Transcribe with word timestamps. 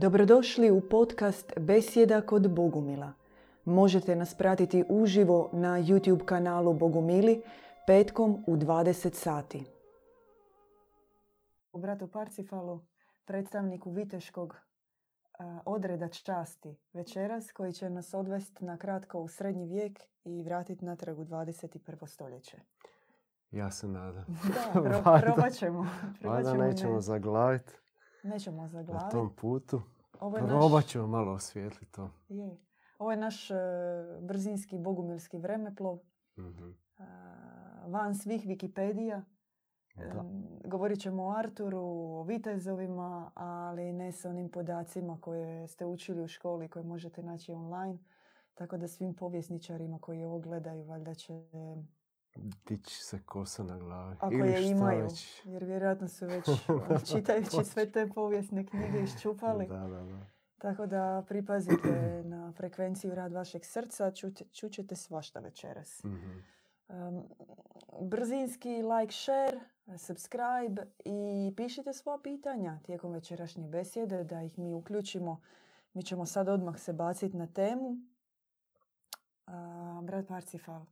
Dobrodošli 0.00 0.70
u 0.70 0.80
podcast 0.80 1.52
Besjeda 1.60 2.20
kod 2.20 2.54
Bogumila. 2.54 3.12
Možete 3.64 4.16
nas 4.16 4.34
pratiti 4.34 4.84
uživo 4.88 5.50
na 5.52 5.68
YouTube 5.68 6.24
kanalu 6.24 6.74
Bogumili 6.74 7.42
petkom 7.86 8.44
u 8.46 8.56
20 8.56 9.14
sati. 9.14 9.64
U 11.72 11.78
bratu 11.78 12.08
Parcifalu, 12.08 12.80
predstavniku 13.24 13.90
Viteškog 13.90 14.56
a, 15.38 15.60
odreda 15.64 16.08
časti 16.08 16.76
večeras 16.92 17.52
koji 17.52 17.72
će 17.72 17.90
nas 17.90 18.14
odvesti 18.14 18.64
na 18.64 18.76
kratko 18.76 19.20
u 19.20 19.28
srednji 19.28 19.66
vijek 19.66 19.98
i 20.24 20.42
vratiti 20.42 20.84
natrag 20.84 21.18
u 21.18 21.24
21. 21.24 22.06
stoljeće. 22.06 22.56
Ja 23.50 23.70
se 23.70 23.88
nadam. 23.88 24.24
Da, 24.74 24.80
pro, 24.82 25.20
probat 25.22 25.52
ćemo. 25.52 25.86
Probat 26.20 26.44
ćemo, 26.44 26.64
nećemo 26.64 26.94
ne- 26.94 27.00
zaglaviti 27.00 27.72
nećemo 28.22 28.62
na 28.62 28.68
zaglaviti. 28.68 29.10
tom 29.10 29.30
putu. 29.36 29.82
Ovo 30.20 30.36
je 30.36 30.46
Probat 30.46 30.72
naš, 30.84 30.86
ćemo 30.86 31.06
malo 31.06 31.32
osvijetliti 31.32 31.92
to. 31.92 32.10
je. 32.28 32.56
Ovo 32.98 33.10
je 33.10 33.16
naš 33.16 33.50
e, 33.50 33.54
brzinski 34.20 34.78
bogumilski 34.78 35.38
vremeplov. 35.38 35.98
Mhm. 36.38 36.70
a, 36.98 37.04
van 37.86 38.14
svih 38.14 38.46
Wikipedija. 38.46 39.22
Da. 39.96 40.24
Govorit 40.64 41.00
ćemo 41.00 41.24
o 41.24 41.30
Arturu, 41.30 41.80
o 41.80 42.22
vitezovima, 42.22 43.30
ali 43.34 43.92
ne 43.92 44.12
sa 44.12 44.28
onim 44.30 44.50
podacima 44.50 45.18
koje 45.20 45.68
ste 45.68 45.86
učili 45.86 46.22
u 46.22 46.28
školi 46.28 46.68
koje 46.68 46.84
možete 46.84 47.22
naći 47.22 47.52
online. 47.52 47.98
Tako 48.54 48.76
da 48.76 48.88
svim 48.88 49.14
povjesničarima 49.14 49.98
koji 49.98 50.24
ovo 50.24 50.38
gledaju 50.38 50.84
valjda 50.84 51.14
će, 51.14 51.32
Dići 52.66 53.04
se 53.04 53.18
kosa 53.26 53.62
na 53.62 53.78
glavi. 53.78 54.16
ako 54.20 54.34
Ili 54.34 54.48
je 54.50 54.70
imaju, 54.70 55.02
već. 55.02 55.42
jer 55.44 55.64
vjerojatno 55.64 56.08
su 56.08 56.26
već 56.26 56.44
čitajući 57.12 57.64
sve 57.64 57.92
te 57.92 58.08
povijesne 58.14 58.66
knjige 58.66 59.02
iščupali. 59.02 59.66
Da, 59.66 59.78
da, 59.78 60.02
da. 60.04 60.18
Tako 60.58 60.86
da 60.86 61.24
pripazite 61.28 62.22
na 62.24 62.52
frekvenciju 62.52 63.14
rad 63.14 63.32
vašeg 63.32 63.64
srca, 63.64 64.10
čut- 64.10 64.52
čućete 64.52 64.96
svašta 64.96 65.40
večeras. 65.40 66.04
Mhm. 66.04 66.30
Um, 66.88 67.24
brzinski 68.00 68.68
like, 68.82 69.12
share, 69.12 69.60
subscribe 69.98 70.82
i 71.04 71.52
pišite 71.56 71.92
svoja 71.92 72.18
pitanja 72.22 72.78
tijekom 72.82 73.12
večerašnje 73.12 73.68
besjede 73.68 74.24
da 74.24 74.42
ih 74.42 74.58
mi 74.58 74.74
uključimo. 74.74 75.40
Mi 75.94 76.02
ćemo 76.02 76.26
sad 76.26 76.48
odmah 76.48 76.78
se 76.78 76.92
baciti 76.92 77.36
na 77.36 77.46
temu. 77.46 77.96
A, 79.46 80.00
brat 80.02 80.26
Parcifal, 80.28 80.82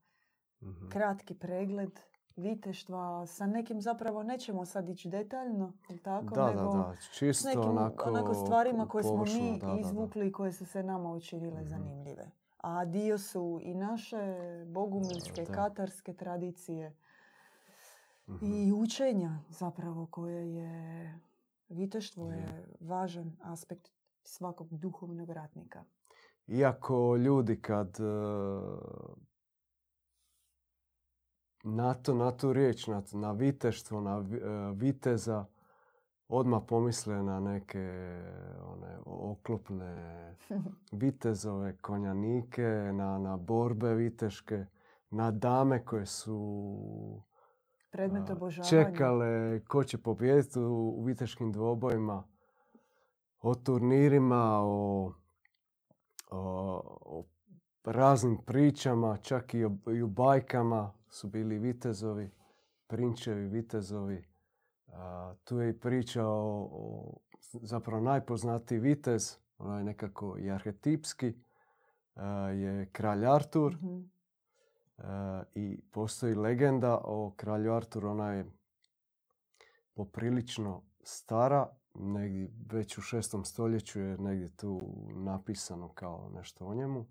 Mhm. 0.63 0.89
kratki 0.89 1.35
pregled 1.35 2.01
viteštva 2.37 3.27
sa 3.27 3.47
nekim 3.47 3.81
zapravo 3.81 4.23
nećemo 4.23 4.65
sad 4.65 4.89
ići 4.89 5.09
detaljno, 5.09 5.73
tako? 6.03 6.25
Da, 6.27 6.43
da, 6.43 6.49
nego 6.49 6.73
da. 6.73 6.95
s 6.97 7.11
Čisto 7.11 7.49
nekim 7.49 7.63
onako, 7.63 8.09
onako 8.09 8.35
stvarima 8.37 8.87
koje 8.87 9.05
smo 9.05 9.13
površno, 9.13 9.41
mi 9.43 9.51
da, 9.53 9.67
da, 9.67 9.75
da. 9.75 9.81
izvukli 9.81 10.29
i 10.29 10.33
koje 10.33 10.53
su 10.53 10.67
se 10.67 10.83
nama 10.83 11.11
učinile 11.11 11.61
Mhm. 11.61 11.69
zanimljive. 11.69 12.31
A 12.59 12.85
dio 12.85 13.19
su 13.19 13.61
i 13.63 13.75
naše 13.75 14.17
bogumilske, 14.67 15.43
Da. 15.43 15.53
katarske 15.53 16.15
tradicije 16.15 16.97
Mhm. 18.29 18.45
i 18.45 18.73
učenja 18.75 19.39
zapravo 19.51 20.07
koje 20.07 20.55
je 20.55 21.19
viteštvo 21.69 22.27
Je. 22.27 22.37
je 22.37 22.47
važan 22.81 23.37
aspekt 23.43 23.89
svakog 24.25 24.69
duhovnog 24.71 25.31
ratnika. 25.31 25.85
Iako 26.49 27.17
ljudi 27.17 27.57
kad 27.57 27.89
e, 27.89 28.03
na, 31.67 31.95
to, 31.95 32.15
na 32.15 32.31
tu 32.31 32.53
riječ, 32.53 32.87
na, 32.87 33.03
na 33.13 33.33
viteštvo, 33.33 34.01
na 34.01 34.17
e, 34.19 34.73
viteza, 34.75 35.45
odmah 36.29 36.63
pomisle 36.69 37.23
na 37.23 37.41
neke 37.41 37.79
one 38.65 38.99
oklopne 39.05 40.35
vitezove, 40.93 41.77
konjanike, 41.77 42.91
na, 42.93 43.19
na 43.19 43.37
borbe 43.37 43.95
viteške, 43.95 44.67
na 45.11 45.31
dame 45.31 45.85
koje 45.85 46.07
su 46.07 47.23
Predmet 47.91 48.31
obožavanja. 48.31 48.71
čekale 48.71 49.61
ko 49.69 49.85
će 49.85 49.99
pobijediti 49.99 50.59
u, 50.59 50.95
u 50.99 51.03
viteškim 51.05 51.53
dvobojima, 51.53 52.25
o 53.43 53.55
turnirima, 53.55 54.61
o, 54.63 55.13
o, 56.31 56.83
o 57.01 57.25
raznim 57.85 58.39
pričama, 58.47 59.17
čak 59.17 59.55
i, 59.55 59.65
o, 59.65 59.71
i 59.87 60.03
u 60.03 60.09
bajkama 60.09 60.93
su 61.17 61.29
bili 61.29 61.59
vitezovi, 61.59 62.31
prinčevi 62.87 63.49
vitezovi. 63.49 64.25
A, 64.89 65.35
tu 65.45 65.59
je 65.59 65.71
i 65.71 65.81
priča 65.81 66.27
o, 66.27 66.69
o 66.73 67.19
zapravo 67.63 68.03
najpoznatiji 68.03 68.79
vitez, 68.79 69.39
onaj 69.59 69.85
nekako 69.85 70.39
i 70.39 70.51
arhetipski, 70.51 71.35
a, 72.15 72.29
je 72.49 72.87
kralj 72.93 73.27
Artur. 73.27 73.77
Mhm. 73.77 74.01
E, 74.99 75.03
I 75.55 75.81
postoji 75.91 76.35
legenda 76.35 77.01
o 77.05 77.33
kralju 77.37 77.73
Arturu, 77.73 78.09
ona 78.09 78.33
je 78.33 78.47
poprilično 79.95 80.83
stara, 81.03 81.69
negdje 81.95 82.51
već 82.73 82.99
u 82.99 83.03
šestom 83.03 83.45
stoljeću 83.45 84.01
je 84.01 84.19
negdje 84.19 84.49
tu 84.57 84.81
napisano 85.15 85.89
kao 85.89 86.31
nešto 86.35 86.67
o 86.67 86.75
njemu. 86.75 87.07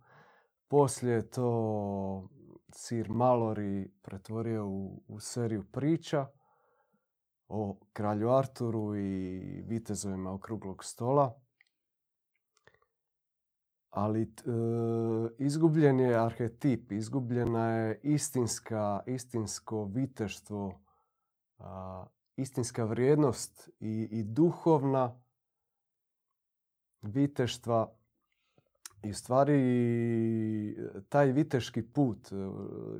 Poslije 0.67 1.15
je 1.15 1.29
to 1.29 2.29
Sir 2.77 3.09
Mallory 3.09 3.87
pretvorio 4.01 4.67
u, 4.67 5.03
u 5.07 5.19
seriju 5.19 5.63
priča 5.71 6.27
o 7.47 7.79
kralju 7.93 8.29
Arturu 8.29 8.95
i 8.95 9.39
vitezovima 9.67 10.33
okruglog 10.33 10.83
stola. 10.83 11.41
Ali 13.89 14.21
e, 14.21 14.27
izgubljen 15.37 15.99
je 15.99 16.15
arhetip, 16.15 16.91
izgubljena 16.91 17.69
je 17.69 17.99
istinska, 18.03 19.03
istinsko 19.05 19.85
viteštvo, 19.85 20.81
a, 21.57 22.05
istinska 22.35 22.83
vrijednost 22.83 23.69
i, 23.79 24.07
i 24.11 24.23
duhovna 24.23 25.21
viteštva. 27.01 27.95
I 29.05 29.13
stvari 29.13 29.57
taj 31.09 31.31
viteški 31.31 31.81
put, 31.81 32.31
e, 32.31 32.35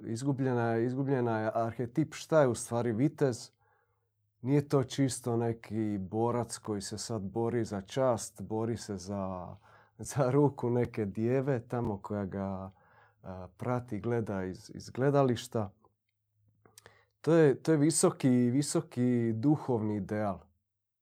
izgubljena 0.03 0.67
je, 0.71 0.85
izgubljena 0.85 1.39
je 1.39 1.51
arhetip 1.53 2.13
šta 2.13 2.41
je 2.41 2.47
u 2.47 2.55
stvari 2.55 2.91
vitez. 2.91 3.51
Nije 4.41 4.69
to 4.69 4.83
čisto 4.83 5.38
neki 5.38 5.97
borac 5.97 6.57
koji 6.57 6.81
se 6.81 6.97
sad 6.97 7.21
bori 7.21 7.63
za 7.65 7.81
čast, 7.81 8.41
bori 8.41 8.77
se 8.77 8.97
za, 8.97 9.55
za 10.13 10.31
ruku 10.31 10.69
neke 10.69 11.05
djeve 11.05 11.59
tamo 11.59 11.97
koja 11.97 12.25
ga 12.25 12.71
a, 13.23 13.47
prati, 13.57 13.99
gleda 13.99 14.44
iz, 14.44 14.71
iz 14.73 14.89
gledališta. 14.89 15.71
To 17.21 17.33
je, 17.33 17.55
to 17.55 17.71
je 17.71 17.77
visoki, 17.77 18.29
visoki 18.29 19.33
duhovni 19.33 19.95
ideal. 19.95 20.39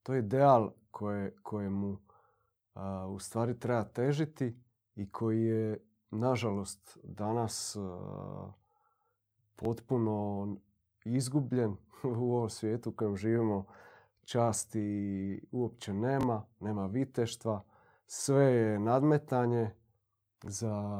To 0.04 0.14
je 0.14 0.20
ideal 0.20 0.72
koje, 0.92 1.36
kojemu 1.44 1.98
a, 2.74 3.08
u 3.08 3.20
stvari 3.20 3.60
treba 3.60 3.84
težiti 3.84 4.64
i 4.96 5.10
koji 5.10 5.44
je, 5.44 5.80
nažalost, 6.12 6.98
danas 7.04 7.76
a, 7.76 8.52
potpuno 9.56 10.48
izgubljen 11.06 11.78
u 12.04 12.36
ovom 12.36 12.50
svijetu 12.50 12.90
u 12.90 12.94
kojem 12.94 13.18
živimo. 13.18 13.66
Časti 14.24 15.42
uopće 15.52 15.94
nema, 15.94 16.46
nema 16.60 16.86
viteštva. 16.86 17.64
Sve 18.08 18.44
je 18.44 18.80
nadmetanje 18.80 19.72
za, 20.44 20.96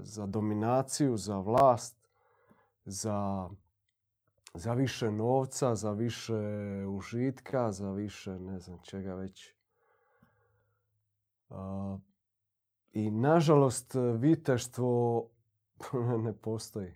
za 0.00 0.26
dominaciju, 0.26 1.16
za 1.16 1.38
vlast, 1.38 1.96
za, 2.84 3.48
za 4.54 4.74
više 4.74 5.10
novca, 5.10 5.74
za 5.74 5.92
više 5.92 6.34
užitka, 6.88 7.72
za 7.72 7.92
više 7.92 8.38
ne 8.38 8.58
znam 8.58 8.78
čega 8.82 9.14
već. 9.14 9.54
A, 11.50 11.98
I 12.92 13.10
nažalost 13.10 13.94
viteštvo 14.18 15.24
ne 16.24 16.32
postoji 16.32 16.94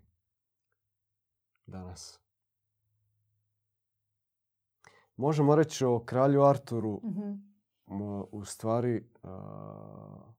danas. 1.66 2.20
Možemo 5.16 5.54
reći 5.54 5.84
o 5.84 5.98
kralju 5.98 6.42
Arturu 6.42 7.00
Mhm. 7.04 7.32
m, 7.86 8.00
u 8.32 8.44
stvari 8.44 9.04
a, 9.22 10.32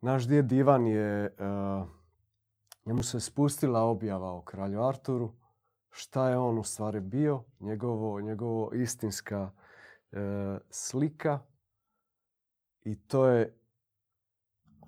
naš 0.00 0.26
djed 0.26 0.52
Ivan 0.52 0.86
je 0.86 1.34
a, 1.38 1.86
njemu 2.84 3.02
se 3.02 3.20
spustila 3.20 3.82
objava 3.82 4.32
o 4.32 4.42
kralju 4.42 4.82
Arturu 4.82 5.32
šta 5.90 6.28
je 6.28 6.38
on 6.38 6.58
u 6.58 6.64
stvari 6.64 7.00
bio 7.00 7.44
njegovo, 7.60 8.20
njegovo 8.20 8.72
istinska 8.72 9.50
e, 10.12 10.18
slika 10.70 11.38
i 12.84 12.96
to 12.96 13.26
je 13.26 13.57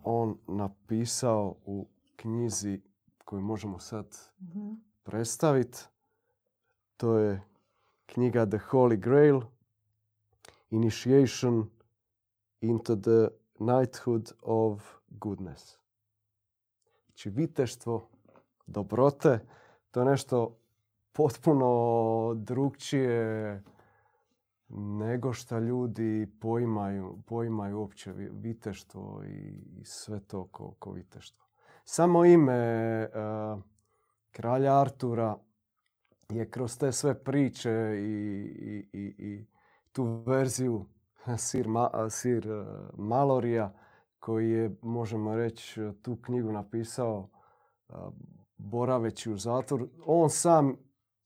on 0.04 0.38
napisao 0.46 1.54
u 1.66 1.86
knjizi 2.16 2.80
koju 3.24 3.42
možemo 3.42 3.78
sad 3.78 4.06
Mhm. 4.40 4.72
predstaviti. 5.02 5.78
To 6.96 7.18
je 7.18 7.42
knjiga 8.06 8.46
The 8.46 8.58
Holy 8.70 8.96
Grail, 8.96 9.40
Initiation 10.70 11.70
into 12.60 12.96
the 12.96 13.28
knighthood 13.56 14.32
of 14.42 14.82
goodness. 15.08 15.76
Znači, 17.06 17.30
viteštvo, 17.30 18.08
dobrote, 18.66 19.46
to 19.90 20.00
je 20.00 20.06
nešto 20.06 20.56
potpuno 21.12 21.70
drugčije 22.36 23.62
nego 24.74 25.32
što 25.32 25.58
ljudi 25.58 26.32
poimaju, 26.40 27.18
poimaju 27.26 27.78
uopće 27.78 28.12
viteštvo 28.12 29.22
i 29.24 29.84
sve 29.84 30.20
to 30.20 30.46
ko, 30.46 30.74
ko 30.78 30.92
viteštvo. 30.92 31.46
Samo 31.84 32.24
ime 32.24 33.02
uh, 33.04 33.62
kralja 34.30 34.80
Artura 34.80 35.36
je 36.28 36.50
kroz 36.50 36.78
te 36.78 36.92
sve 36.92 37.24
priče 37.24 37.70
i, 37.98 38.88
i, 38.92 39.14
i, 39.18 39.46
tu 39.92 40.04
verziju 40.26 40.86
Sir, 41.38 41.68
Ma, 41.68 41.90
Sir 42.10 42.50
uh, 42.50 42.66
Malorija 42.98 43.74
koji 44.18 44.50
je, 44.50 44.76
možemo 44.82 45.36
reći, 45.36 45.80
tu 46.02 46.16
knjigu 46.16 46.52
napisao 46.52 47.28
uh, 47.88 47.96
boraveći 48.56 49.30
u 49.30 49.36
zatvoru. 49.36 49.88
On 50.06 50.30
sam 50.30 50.76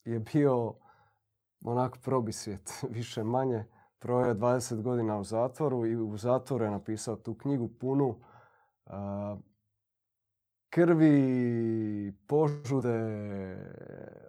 je 0.05 0.19
bio 0.32 0.75
onako 1.64 1.99
probisvijet, 2.02 2.82
više 2.96 3.25
manje. 3.25 3.64
Proveo 3.99 4.28
je 4.28 4.34
20 4.34 4.82
godina 4.82 5.19
u 5.19 5.25
zatvoru 5.25 5.87
i 5.87 5.96
u 5.96 6.16
zatvoru 6.16 6.64
je 6.64 6.70
napisao 6.70 7.16
tu 7.16 7.34
knjigu 7.34 7.69
punu 7.69 8.08
uh, 8.87 8.93
krvi, 10.70 12.12
požude, 12.26 12.99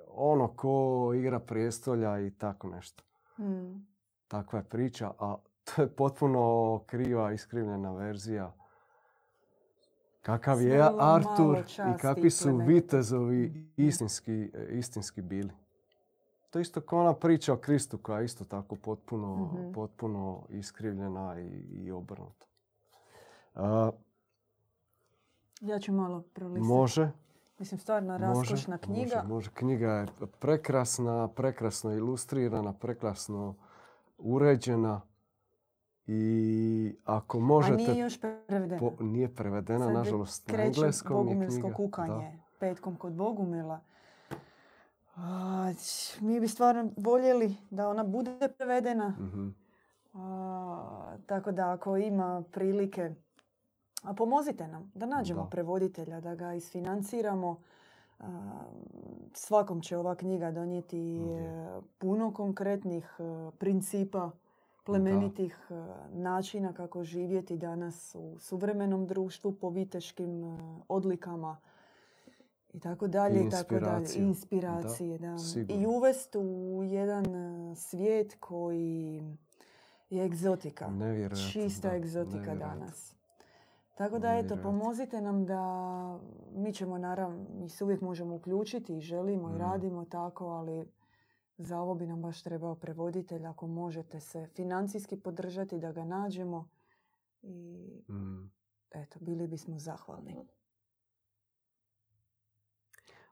ono 0.08 0.48
ko 0.48 1.12
igra 1.16 1.40
prijestolja 1.40 2.20
i 2.20 2.32
tako 2.32 2.68
nešto. 2.68 3.04
Mm. 3.40 3.88
Takva 4.28 4.60
je 4.60 4.66
priča, 4.66 5.12
a 5.20 5.36
to 5.66 5.82
je 5.82 5.88
potpuno 5.88 6.84
kriva, 6.86 7.32
iskrivljena 7.32 7.92
verzija. 7.92 8.54
Kakav 10.22 10.62
je 10.62 10.90
Artur 11.00 11.58
i 11.58 11.98
kakvi 12.02 12.30
su 12.30 12.58
vitezovi 12.58 13.72
istinski, 13.78 14.52
istinski 14.70 15.22
bili. 15.22 15.65
To 16.56 16.60
isto 16.60 16.81
kao 16.81 17.00
ona 17.00 17.13
priča 17.13 17.54
o 17.54 17.57
Kristu 17.57 17.98
koja 17.98 18.19
je 18.19 18.25
isto 18.25 18.46
tako 18.46 18.75
potpuno, 18.75 19.36
mm 19.36 19.74
potpuno 19.74 20.46
iskrivljena 20.50 21.40
i, 21.40 21.48
i 21.72 21.92
obrnuta. 21.92 22.46
ja 25.62 25.80
ću 25.80 25.94
malo 25.94 26.22
prolistati. 26.34 26.68
Može. 26.68 27.12
Mislim, 27.60 27.80
stvarno 27.80 28.18
raskošna 28.18 28.78
knjiga. 28.78 29.16
Može, 29.16 29.28
može. 29.28 29.50
Knjiga 29.54 29.92
je 29.92 30.07
prekrasna, 30.40 31.28
prekrasno 31.28 31.94
ilustrirana, 31.94 32.74
prekrasno 32.74 33.56
uređena. 34.18 35.01
I 36.08 36.96
ako 37.04 37.40
možete... 37.40 37.74
A 37.74 37.78
nije 37.78 37.98
još 37.98 38.22
prevedena? 38.22 38.80
Po, 38.80 39.04
nije 39.04 39.36
prevedena, 39.36 39.86
Sad 39.86 39.94
nažalost, 39.94 40.51
na 40.51 40.63
engleskom 40.63 41.25
Bogumilsko 41.25 41.72
kukanje. 41.75 42.40
Petkom 42.60 42.96
kod 42.96 43.13
Bogumila. 43.13 43.80
A, 45.16 45.72
mi 46.22 46.40
bi 46.40 46.48
stvarno 46.48 46.92
voljeli 46.98 47.56
da 47.70 47.90
ona 47.90 48.04
bude 48.04 48.50
prevedena. 48.58 49.10
mm 49.10 49.66
tako 51.26 51.52
da 51.52 51.72
ako 51.72 51.98
ima 51.98 52.44
prilike, 52.52 53.16
a 54.04 54.14
pomozite 54.14 54.68
nam 54.68 54.92
da 54.96 55.06
nađemo 55.06 55.48
prevoditelja, 55.52 56.22
da 56.22 56.36
ga 56.36 56.54
isfinanciramo. 56.54 57.58
svakom 59.34 59.82
će 59.82 59.98
ova 59.98 60.16
knjiga 60.16 60.52
donijeti 60.52 61.18
e, 61.18 61.82
puno 61.98 62.34
konkretnih 62.34 63.16
e, 63.20 63.52
principa, 63.58 64.32
plemenitih 64.86 65.58
e, 65.70 65.74
načina 66.12 66.74
kako 66.74 67.04
živjeti 67.04 67.58
danas 67.58 68.16
u 68.16 68.40
suvremenom 68.40 69.08
društvu 69.08 69.52
po 69.52 69.70
viteškim 69.70 70.58
odlikama 70.88 71.58
i 72.75 72.80
tako 72.80 73.07
dalje 73.07 73.48
i 73.48 73.50
tako 73.50 73.80
dalje. 73.80 74.07
Inspiracije, 74.16 75.18
da. 75.18 75.36
I 75.69 75.86
uvesti 75.86 76.38
u 76.38 76.83
jedan 76.83 77.36
e, 77.36 77.75
svijet 77.75 78.38
koji 78.39 79.24
je 80.10 80.25
egzotika. 80.25 80.92
Čista 81.51 81.95
egzotika 81.95 82.56
danas. 82.56 83.16
Tako 83.95 84.19
da, 84.19 84.33
eto, 84.33 84.57
pomozite 84.63 85.22
nam 85.22 85.45
da 85.45 86.19
mi 86.56 86.74
ćemo, 86.74 86.98
naravno, 86.98 87.45
mi 87.54 87.69
se 87.69 87.83
uvijek 87.83 88.01
možemo 88.01 88.36
uključiti 88.36 88.98
i 88.98 89.01
želimo 89.01 89.50
i 89.50 89.54
mm. 89.54 89.57
radimo 89.57 90.06
tako, 90.06 90.45
ali 90.45 90.88
za 91.57 91.80
ovo 91.80 91.95
bi 91.95 92.07
nam 92.07 92.22
baš 92.22 92.44
trebao 92.44 92.75
prevoditelj. 92.75 93.45
Ako 93.45 93.68
možete 93.68 94.19
se 94.19 94.48
financijski 94.48 95.19
podržati 95.19 95.80
da 95.80 95.92
ga 95.92 96.04
nađemo 96.04 96.69
i 97.42 97.89
mm. 98.10 98.51
eto, 98.92 99.19
bili 99.22 99.48
bismo 99.48 99.80
zahvalni. 99.80 100.36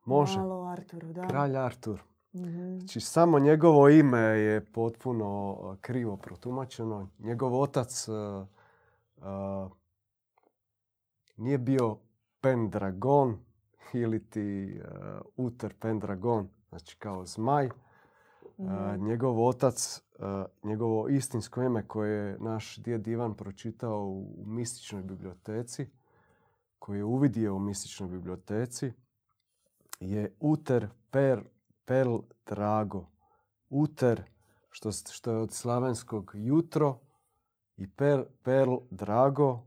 Može. 0.05 0.39
Malo 0.39 0.63
Arturu, 0.63 1.13
da. 1.13 1.27
Kralj 1.27 1.57
Artur. 1.57 2.03
mm 2.33 2.79
Znači, 2.79 2.99
samo 2.99 3.39
njegovo 3.39 3.89
ime 3.89 4.19
je 4.19 4.65
potpuno 4.65 5.57
krivo 5.81 6.17
protumačeno. 6.17 7.09
Njegov 7.19 7.61
otac 7.61 8.07
uh, 8.07 8.47
uh, 9.17 9.71
nije 11.37 11.57
bio 11.57 11.97
Pendragon 12.41 13.37
ili 13.93 14.29
ti 14.29 14.79
uh, 14.79 15.45
Uter 15.45 15.73
Pendragon, 15.79 16.47
znači 16.69 16.97
kao 16.97 17.25
zmaj. 17.25 17.69
mm 18.57 19.05
Njegov 19.05 19.47
otac, 19.47 20.01
njegovo 20.63 21.09
istinsko 21.09 21.61
ime 21.61 21.87
koje 21.87 22.11
je 22.11 22.37
naš 22.39 22.77
djed 22.77 23.07
Ivan 23.07 23.33
pročitao 23.33 24.05
u 24.05 24.43
mističnoj 24.45 25.03
biblioteci, 25.03 25.87
koji 26.79 26.97
je 26.97 27.03
uvidio 27.03 27.55
u 27.55 27.59
mističnoj 27.59 28.09
biblioteci, 28.09 28.93
je 29.99 30.35
uter 30.39 30.89
per 31.11 31.43
pel 31.85 32.19
drago. 32.45 33.05
Uter, 33.69 34.23
što, 34.69 34.91
što 34.91 35.31
je 35.31 35.37
od 35.37 35.51
slavenskog 35.51 36.31
jutro, 36.35 36.99
i 37.77 37.87
per, 37.87 38.25
perl 38.43 38.75
drago 38.89 39.63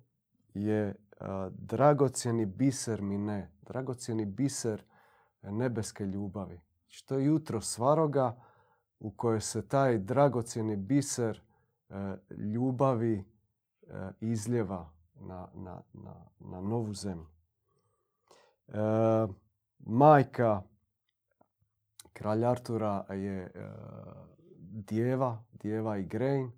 je 0.54 0.94
a, 1.20 1.50
dragocjeni 1.52 2.46
biser 2.46 3.02
mi 3.02 3.18
ne. 3.18 3.52
Dragocjeni 3.62 4.24
biser 4.24 4.84
nebeske 5.42 6.06
ljubavi. 6.06 6.60
Što 6.86 7.18
je 7.18 7.24
jutro 7.24 7.60
svaroga 7.60 8.36
u 9.00 9.10
kojoj 9.10 9.40
se 9.40 9.68
taj 9.68 9.98
dragocjeni 9.98 10.76
biser 10.76 11.42
e, 11.88 12.16
ljubavi 12.30 13.14
e, 13.14 13.24
izljeva 14.20 14.90
na, 15.14 15.48
na, 15.54 15.82
na, 15.92 16.14
na 16.38 16.60
novu 16.60 16.94
zemlju. 16.94 17.26
E, 18.68 18.72
majka 19.78 20.62
kralja 22.16 22.50
Artura 22.50 23.04
je 23.10 23.42
e, 23.42 23.50
djeva, 24.70 25.44
djeva 25.52 25.98
i 25.98 26.04
Grain. 26.04 26.52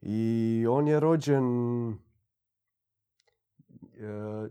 I 0.00 0.66
on 0.70 0.88
je 0.88 1.00
rođen, 1.00 1.44
e, 1.90 1.96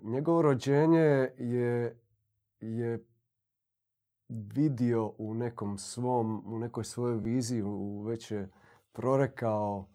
njegovo 0.04 0.42
rođenje 0.42 1.30
je, 1.38 2.00
je 2.60 3.06
vidio 4.30 5.14
u 5.18 5.34
nekom 5.34 5.78
svom, 5.78 6.44
u 6.46 6.60
nekoj 6.60 6.84
svojoj 6.84 7.18
viziji, 7.18 7.64
već 8.06 8.32
je 8.32 8.52
prorekao 8.92 9.90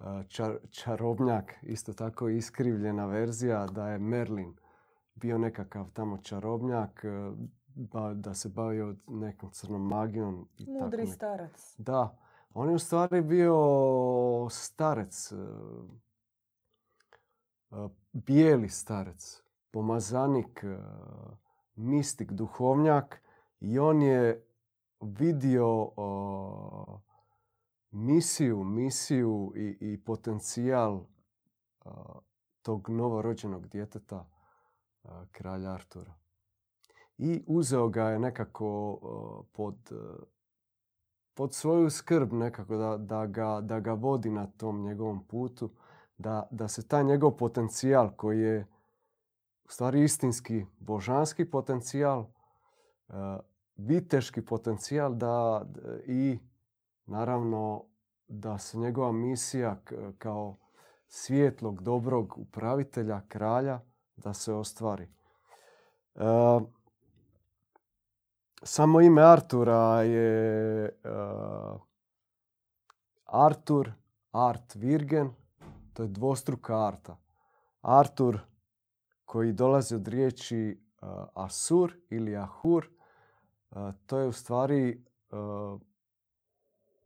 e, 0.00 0.04
čar, 0.28 0.58
čarobnjak, 0.70 1.54
isto 1.62 1.92
tako 1.92 2.28
iskrivljena 2.28 3.06
verzija 3.06 3.66
da 3.66 3.88
je 3.88 3.98
Merlin 3.98 4.54
bio 5.20 5.38
nekakav 5.38 5.90
tamo 5.92 6.18
čarobnjak, 6.18 7.04
e, 7.04 7.08
da 8.14 8.34
se 8.34 8.48
bavio 8.48 8.96
nekom 9.08 9.50
crnom 9.50 9.86
magijom. 9.86 10.48
I 10.58 10.66
Mudri 10.66 11.06
starac. 11.06 11.74
Da. 11.78 12.18
On 12.54 12.68
je 12.68 12.74
u 12.74 12.78
stvari 12.78 13.22
bio 13.22 13.56
starec, 14.50 15.32
e, 15.32 15.36
e, 17.70 17.88
bijeli 18.12 18.68
starec, 18.68 19.42
pomazanik, 19.70 20.64
mistik, 21.74 22.32
duhovnjak 22.32 23.22
i 23.60 23.78
on 23.78 24.02
je 24.02 24.46
vidio 25.00 25.90
misiju, 27.90 28.64
misiju 28.64 29.52
i, 29.56 29.76
i 29.80 30.04
potencijal 30.04 31.04
tog 32.62 32.88
novorođenog 32.88 33.68
djeteta 33.68 34.26
kralja 35.32 35.72
Artura. 35.72 36.14
I 37.18 37.44
uzeo 37.46 37.88
ga 37.88 38.04
je 38.04 38.18
nekako 38.18 38.98
pod, 39.52 39.92
pod 41.34 41.54
svoju 41.54 41.90
skrb 41.90 42.32
nekako 42.32 42.76
da, 42.76 42.96
da, 42.96 43.26
ga, 43.26 43.60
da 43.60 43.80
ga 43.80 43.92
vodi 43.92 44.30
na 44.30 44.46
tom 44.46 44.82
njegovom 44.82 45.24
putu, 45.26 45.70
da, 46.18 46.48
da 46.50 46.68
se 46.68 46.88
taj 46.88 47.04
njegov 47.04 47.36
potencijal 47.36 48.10
koji 48.16 48.40
je 48.40 48.66
u 49.64 49.68
stvari 49.68 50.04
istinski 50.04 50.66
božanski 50.78 51.50
potencijal, 51.50 52.26
viteški 53.76 54.44
potencijal 54.44 55.14
da 55.14 55.66
i 56.06 56.38
naravno 57.06 57.84
da 58.28 58.58
se 58.58 58.78
njegova 58.78 59.12
misija 59.12 59.80
kao 60.18 60.56
svijetlog, 61.06 61.82
dobrog 61.82 62.38
upravitelja, 62.38 63.20
kralja, 63.28 63.80
da 64.24 64.34
se 64.34 64.52
ostvari. 64.52 65.08
E, 66.14 66.20
samo 68.62 69.00
ime 69.00 69.22
Artura 69.22 70.02
je 70.02 70.84
e, 70.84 70.90
Artur, 73.24 73.92
Art 74.32 74.74
Virgen, 74.74 75.30
to 75.92 76.02
je 76.02 76.08
dvostruka 76.08 76.86
arta. 76.86 77.16
Artur 77.82 78.38
koji 79.24 79.52
dolazi 79.52 79.94
od 79.94 80.08
riječi 80.08 80.80
Asur 81.34 81.96
ili 82.10 82.36
Ahur, 82.36 82.88
to 84.06 84.18
je 84.18 84.26
u 84.26 84.32
stvari 84.32 85.04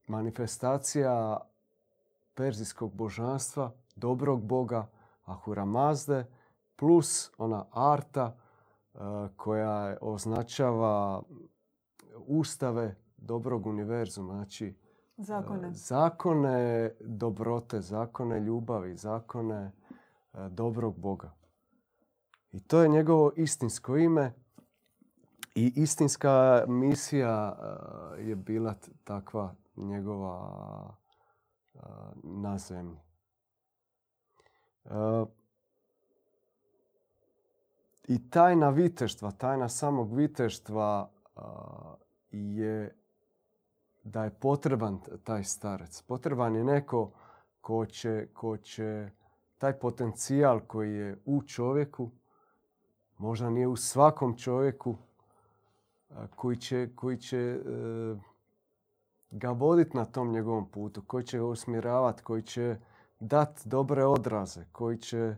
manifestacija 0.07 1.41
perzijskog 2.35 2.95
božanstva, 2.95 3.73
dobrog 3.97 4.43
boga 4.43 4.87
Ahura 5.25 5.65
Mazde, 5.65 6.27
plus 6.85 7.31
ona 7.39 7.65
arta 7.73 8.37
koja 9.37 9.97
označava 10.01 11.23
ustave 12.27 12.97
dobrog 13.17 13.67
univerzuma. 13.67 14.35
Znači, 14.35 14.75
zakone. 15.17 15.73
zakone 15.73 16.91
dobrote, 17.01 17.81
zakone 17.81 18.41
ljubavi, 18.41 18.97
zakone 18.97 19.73
dobrog 20.51 20.99
Boga. 20.99 21.35
I 22.53 22.61
to 22.61 22.83
je 22.83 22.89
njegovo 22.89 23.33
istinsko 23.37 23.97
ime 23.97 24.33
i 25.55 25.73
istinska 25.77 26.65
misija 26.69 27.57
je 28.19 28.37
bila 28.37 28.75
takva 29.05 29.55
njegova 29.77 30.95
na 32.23 32.59
zemlji. 32.59 33.01
I 38.09 38.31
tajna 38.31 38.71
viteštva, 38.71 39.31
tajna 39.31 39.69
samog 39.69 40.15
viteštva 40.15 41.11
je 42.31 42.97
da 44.05 44.25
je 44.25 44.31
potreban 44.31 45.01
taj 45.25 45.45
starec. 45.45 46.03
Potreban 46.03 46.57
je 46.57 46.65
neko 46.65 47.11
ko 47.61 47.87
će, 47.87 48.27
ko 48.35 48.57
će 48.57 49.11
taj 49.59 49.79
potencijal 49.79 50.61
koji 50.61 50.95
je 50.95 51.19
u 51.25 51.43
čovjeku, 51.43 52.11
možda 53.19 53.51
nije 53.51 53.67
u 53.69 53.77
svakom 53.77 54.37
čovjeku, 54.37 54.97
koji 56.37 56.57
će, 56.57 56.89
koji 56.95 57.17
će 57.17 57.39
e, 57.39 57.61
ga 59.31 59.51
voditi 59.51 59.97
na 59.97 60.05
tom 60.05 60.33
njegovom 60.33 60.69
putu, 60.69 61.03
koji 61.07 61.25
će 61.25 61.39
ga 61.39 61.45
usmjeravati, 61.45 62.23
koji 62.23 62.43
će 62.43 62.77
dati 63.21 63.69
dobre 63.69 64.05
odraze, 64.05 64.65
koji 64.73 64.99
će, 64.99 65.19
e, 65.19 65.37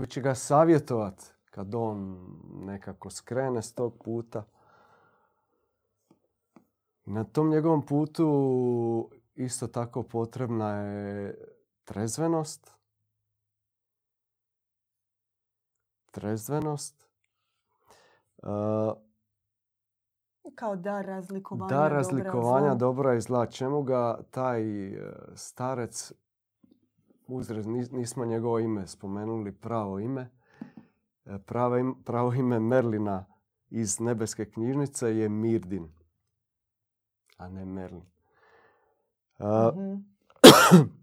koji 0.00 0.08
će 0.08 0.20
ga 0.20 0.34
savjetovati 0.34 1.24
kad 1.50 1.74
on 1.74 2.26
nekako 2.64 3.10
skrene 3.10 3.62
s 3.62 3.74
tog 3.74 4.02
puta. 4.04 4.44
Na 7.04 7.24
tom 7.24 7.50
njegovom 7.50 7.86
putu 7.86 9.10
isto 9.34 9.66
tako 9.66 10.02
potrebna 10.02 10.76
je 10.76 11.38
trezvenost, 11.84 12.74
trezvenost, 16.10 17.06
kao 20.54 20.76
dar 20.76 21.06
razlikovanja 21.06 21.68
Da 21.68 21.88
razlikovanja 21.88 22.74
dobra 22.74 23.14
i 23.14 23.20
zla. 23.20 23.46
Čemu 23.46 23.82
ga 23.82 24.18
taj 24.30 24.86
e, 24.86 25.12
starec 25.34 26.12
uzrez, 27.36 27.66
nismo 27.66 28.24
njegovo 28.24 28.58
ime 28.58 28.86
spomenuli 28.86 29.52
pravo 29.52 29.98
ime. 29.98 30.30
E, 31.24 31.38
pravo, 31.46 31.94
pravo 32.04 32.32
ime 32.34 32.60
Merlina 32.60 33.24
iz 33.70 34.00
nebeske 34.00 34.50
knjižnice 34.50 35.16
je 35.16 35.28
Mirdin, 35.28 35.88
a 37.36 37.48
ne 37.48 37.64
Merlin. 37.64 38.04
mm 39.40 40.10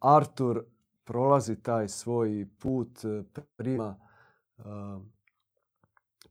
Artur 0.00 0.64
prolazi 1.04 1.62
taj 1.62 1.88
svoj 1.88 2.46
put, 2.58 2.98
prima 3.56 3.96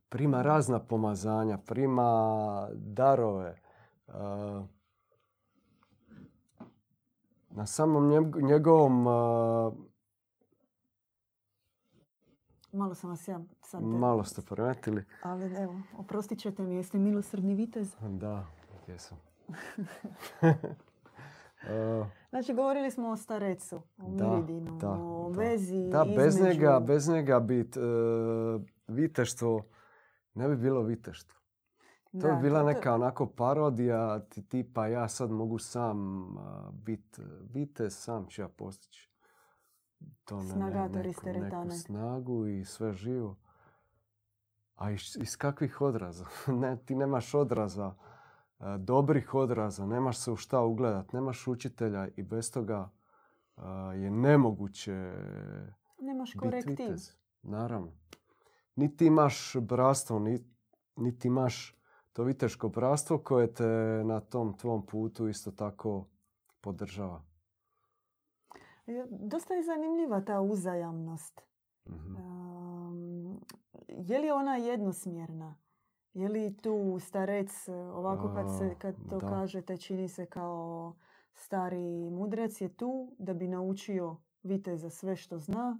prima 0.09 0.41
razna 0.41 0.79
pomazanja, 0.79 1.57
prima 1.57 2.69
darove. 2.73 3.61
Na 7.55 7.65
samom 7.65 8.31
njegovom... 8.41 9.03
Malo 12.71 12.95
sam 12.95 13.09
vas 13.09 13.27
ja 13.27 13.39
sad... 13.61 13.83
Malo 13.83 14.23
ste 14.23 14.41
poremetili. 14.41 15.03
Ali 15.23 15.55
evo, 15.55 15.81
oprostit 15.97 16.39
ćete 16.39 16.63
mi, 16.63 16.75
jeste 16.75 16.97
milosrdni 16.97 17.55
vitez? 17.55 17.95
Da, 18.01 18.45
jesam. 18.87 19.17
Znači, 22.29 22.53
govorili 22.53 22.91
smo 22.91 23.09
o 23.09 23.15
starecu, 23.15 23.81
o 23.97 24.09
miridinu, 24.09 24.79
o 24.83 25.29
vezi 25.29 25.89
Da, 25.91 26.05
bez 26.15 26.41
njega, 26.41 26.79
bez 26.87 27.09
njega 27.09 27.39
bi 27.39 27.59
uh, 27.59 28.61
viteštvo 28.87 29.63
ne 30.33 30.47
bi 30.47 30.55
bilo 30.55 30.81
viteštvo. 30.81 31.39
To 32.21 32.35
bi 32.35 32.41
bila 32.41 32.63
neka 32.63 32.93
onako 32.93 33.25
parodija 33.25 34.19
tipa 34.49 34.87
ja 34.87 35.07
sad 35.07 35.31
mogu 35.31 35.59
sam 35.59 36.27
biti 36.71 37.21
vite, 37.53 37.89
sam 37.89 38.27
ću 38.27 38.41
ja 38.41 38.47
postići. 38.47 39.11
To 40.25 40.43
ne, 40.43 40.89
neku, 40.89 41.25
neku 41.25 41.69
snagu 41.71 42.47
i 42.47 42.65
sve 42.65 42.93
živo. 42.93 43.35
A 44.75 44.91
iz, 44.91 45.17
iz 45.21 45.37
kakvih 45.37 45.81
odraza? 45.81 46.25
ne, 46.61 46.77
ti 46.85 46.95
nemaš 46.95 47.33
odraza, 47.33 47.93
dobrih 48.77 49.33
odraza, 49.33 49.85
nemaš 49.85 50.17
se 50.17 50.31
u 50.31 50.35
šta 50.35 50.61
ugledat, 50.61 51.13
nemaš 51.13 51.47
učitelja 51.47 52.07
i 52.15 52.23
bez 52.23 52.51
toga 52.51 52.89
je 53.95 54.11
nemoguće 54.11 55.13
Nemaš 56.01 56.33
korektiv. 56.39 56.95
Naravno 57.41 57.91
niti 58.75 59.05
imaš 59.05 59.55
bratstvo, 59.61 60.21
niti 60.95 61.27
imaš 61.27 61.74
to 62.15 62.23
viteško 62.23 62.69
bratstvo 62.69 63.17
koje 63.17 63.53
te 63.53 63.67
na 64.05 64.19
tom 64.19 64.57
tvom 64.57 64.85
putu 64.85 65.27
isto 65.27 65.51
tako 65.51 66.05
podržava. 66.61 67.23
Dosta 69.09 69.53
je 69.53 69.63
zanimljiva 69.63 70.21
ta 70.21 70.41
uzajamnost. 70.41 71.41
mm 71.85 72.35
je 73.89 74.19
li 74.19 74.31
ona 74.31 74.55
jednosmjerna? 74.55 75.55
Je 76.13 76.29
li 76.29 76.57
tu 76.57 76.97
starec, 76.99 77.67
ovako 77.69 78.33
kad, 78.35 78.57
se, 78.57 78.75
kad 78.79 78.95
to 79.09 79.17
da. 79.17 79.29
kažete, 79.29 79.77
čini 79.77 80.07
se 80.07 80.25
kao 80.25 80.95
stari 81.33 82.09
mudrec, 82.09 82.61
je 82.61 82.69
tu 82.69 83.15
da 83.19 83.33
bi 83.33 83.47
naučio 83.47 84.17
vite 84.43 84.77
za 84.77 84.89
sve 84.89 85.15
što 85.15 85.37
zna 85.39 85.79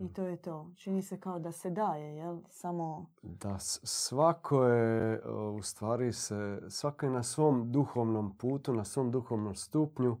i 0.00 0.04
mhm. 0.04 0.12
to 0.12 0.22
je 0.22 0.36
to. 0.36 0.70
Čini 0.76 1.02
se 1.02 1.20
kao 1.20 1.38
da 1.38 1.52
se 1.52 1.70
daje, 1.70 2.16
jel? 2.16 2.38
Samo... 2.50 3.06
Da, 3.22 3.58
svako 3.58 4.64
je 4.64 5.22
u 5.28 5.62
stvari 5.62 6.12
se, 6.12 6.62
svako 6.68 7.06
je 7.06 7.12
na 7.12 7.22
svom 7.22 7.72
duhovnom 7.72 8.36
putu, 8.36 8.72
na 8.72 8.84
svom 8.84 9.10
duhovnom 9.10 9.54
stupnju. 9.54 10.16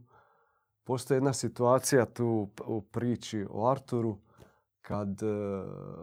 Postoji 0.84 1.16
jedna 1.16 1.32
situacija 1.32 2.06
tu 2.06 2.48
u 2.66 2.82
priči 2.82 3.46
o 3.50 3.68
Arturu 3.70 4.16
kad 4.82 5.22
e, 5.22 5.26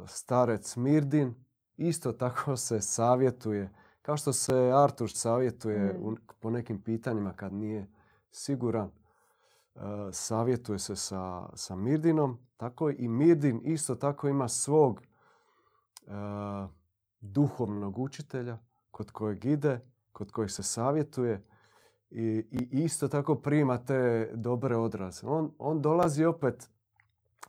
starec 0.08 0.76
Mirdin 0.76 1.36
isto 1.78 2.12
tako 2.12 2.58
se 2.58 2.82
savjetuje. 2.82 3.70
Kao 4.02 4.18
što 4.18 4.34
se 4.34 4.72
Artur 4.74 5.12
savjetuje 5.12 5.94
mm. 5.94 6.16
po 6.40 6.50
nekim 6.50 6.82
pitanjima 6.82 7.34
kad 7.34 7.54
nije 7.54 7.88
siguran 8.32 8.88
E, 8.88 9.07
savjetuje 10.12 10.80
se 10.80 10.96
sa, 10.96 11.50
sa 11.54 11.76
Mirdinom, 11.76 12.38
tako 12.58 12.90
i 12.90 13.08
Mirdin 13.08 13.62
isto 13.64 13.96
tako 13.96 14.28
ima 14.28 14.48
svog 14.48 15.02
e, 15.02 16.12
duhovnog 17.20 18.00
učitelja 18.00 18.58
kod 18.92 19.12
kojeg 19.12 19.46
ide, 19.46 19.80
kod 20.12 20.32
kojeg 20.32 20.52
se 20.52 20.64
savjetuje 20.64 21.46
i, 22.10 22.46
i 22.52 22.84
isto 22.84 23.08
tako 23.08 23.36
prima 23.36 23.86
te 23.86 24.32
dobre 24.34 24.76
odraze. 24.76 25.28
On, 25.28 25.52
on 25.58 25.82
dolazi 25.82 26.26
opet, 26.26 26.70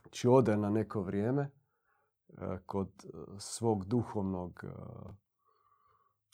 či 0.09 0.27
ode 0.27 0.57
na 0.57 0.69
neko 0.69 1.01
vrijeme 1.01 1.41
e, 1.41 1.49
kod 2.65 3.05
svog 3.37 3.85
duhovnog 3.85 4.63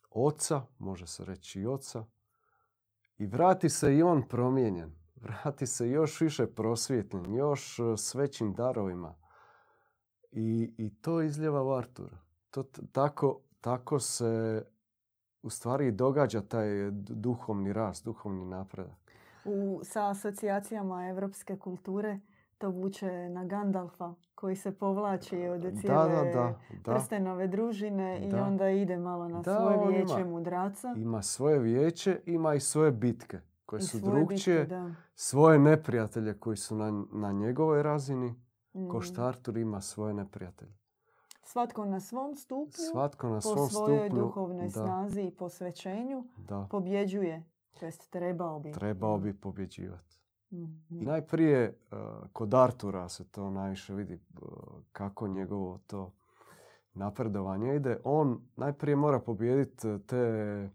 oca, 0.10 0.62
može 0.78 1.08
se 1.08 1.26
reći 1.26 1.62
i 1.62 1.68
oca, 1.68 2.06
i 3.18 3.26
vrati 3.26 3.70
se 3.70 3.96
i 3.96 4.04
on 4.04 4.28
promijenjen 4.28 5.05
vrati 5.22 5.68
se 5.68 5.90
još 5.90 6.22
više 6.22 6.48
prosvjetljen, 6.48 7.36
još 7.36 7.80
e, 7.80 7.84
s 7.98 8.16
većim 8.16 8.54
darovima. 8.54 9.16
I, 10.32 10.74
i 10.78 10.96
to 11.02 11.22
izljeva 11.22 11.64
u 11.64 11.74
Artura. 11.74 12.18
To, 12.52 12.64
tako, 12.92 13.40
tako 13.62 14.00
se 14.00 14.64
u 15.42 15.50
stvari 15.50 15.92
događa 15.92 16.42
taj 16.42 16.68
duhovni 16.92 17.74
rast, 17.74 18.06
duhovni 18.06 18.46
napredak. 18.46 19.12
U, 19.46 19.82
sa 19.84 20.10
asocijacijama 20.10 21.08
evropske 21.08 21.58
kulture 21.58 22.20
to 22.58 22.70
vuče 22.70 23.30
na 23.30 23.46
Gandalfa 23.46 24.14
koji 24.36 24.56
se 24.56 24.72
povlači 24.72 25.48
od 25.48 25.62
cijele 25.82 26.10
da, 26.10 26.24
da, 26.24 26.60
da, 26.84 26.94
prstenove 26.94 27.48
družine 27.48 28.30
i 28.30 28.34
onda 28.34 28.70
ide 28.70 28.98
malo 28.98 29.28
na 29.28 29.44
svoje 29.44 29.88
vijeće 29.88 30.22
ima, 30.22 30.30
mudraca. 30.30 30.94
Ima 30.98 31.22
svoje 31.22 31.60
vijeće, 31.60 32.20
ima 32.26 32.54
i 32.54 32.60
svoje 32.60 32.92
bitke 32.92 33.40
koje 33.66 33.82
su 33.82 34.00
drugčije. 34.00 34.68
Svoje 35.16 35.60
neprijatelje 35.60 36.40
koji 36.40 36.58
su 36.58 36.76
na, 36.76 37.06
na 37.12 37.32
njegovoj 37.32 37.84
razini. 37.84 38.36
Mm. 38.74 38.90
Ko 38.90 39.02
što 39.02 39.24
Artur 39.24 39.58
ima 39.58 39.82
svoje 39.82 40.14
neprijatelje. 40.14 40.74
Svatko 41.44 41.86
na 41.86 42.00
svom 42.00 42.36
stupnju, 42.36 42.84
Svatko 42.92 43.30
na 43.30 43.36
po 43.36 43.42
svom 43.42 43.70
svojoj 43.70 44.10
duhovnoj 44.10 44.70
snazi 44.70 45.22
i 45.22 45.32
posvećenju 45.32 46.24
da. 46.38 46.68
pobjeđuje. 46.72 47.44
To 47.80 47.86
jest 47.86 48.12
trebao 48.12 48.60
bi. 48.60 48.72
Trebao 48.72 49.18
bi 49.18 49.34
pobjeđivati. 49.34 50.20
Mm-hmm. 50.52 51.04
Najprije 51.04 51.78
uh, 51.92 51.98
kod 52.34 52.54
Artura 52.54 53.10
se 53.10 53.28
to 53.28 53.50
najviše 53.50 53.94
vidi 53.94 54.14
uh, 54.14 54.50
kako 54.92 55.28
njegovo 55.28 55.80
to 55.88 56.12
napredovanje 56.94 57.76
ide. 57.76 57.98
On 58.04 58.42
najprije 58.56 58.96
mora 58.96 59.20
pobijediti 59.20 59.88
uh, 59.88 60.02
te 60.02 60.70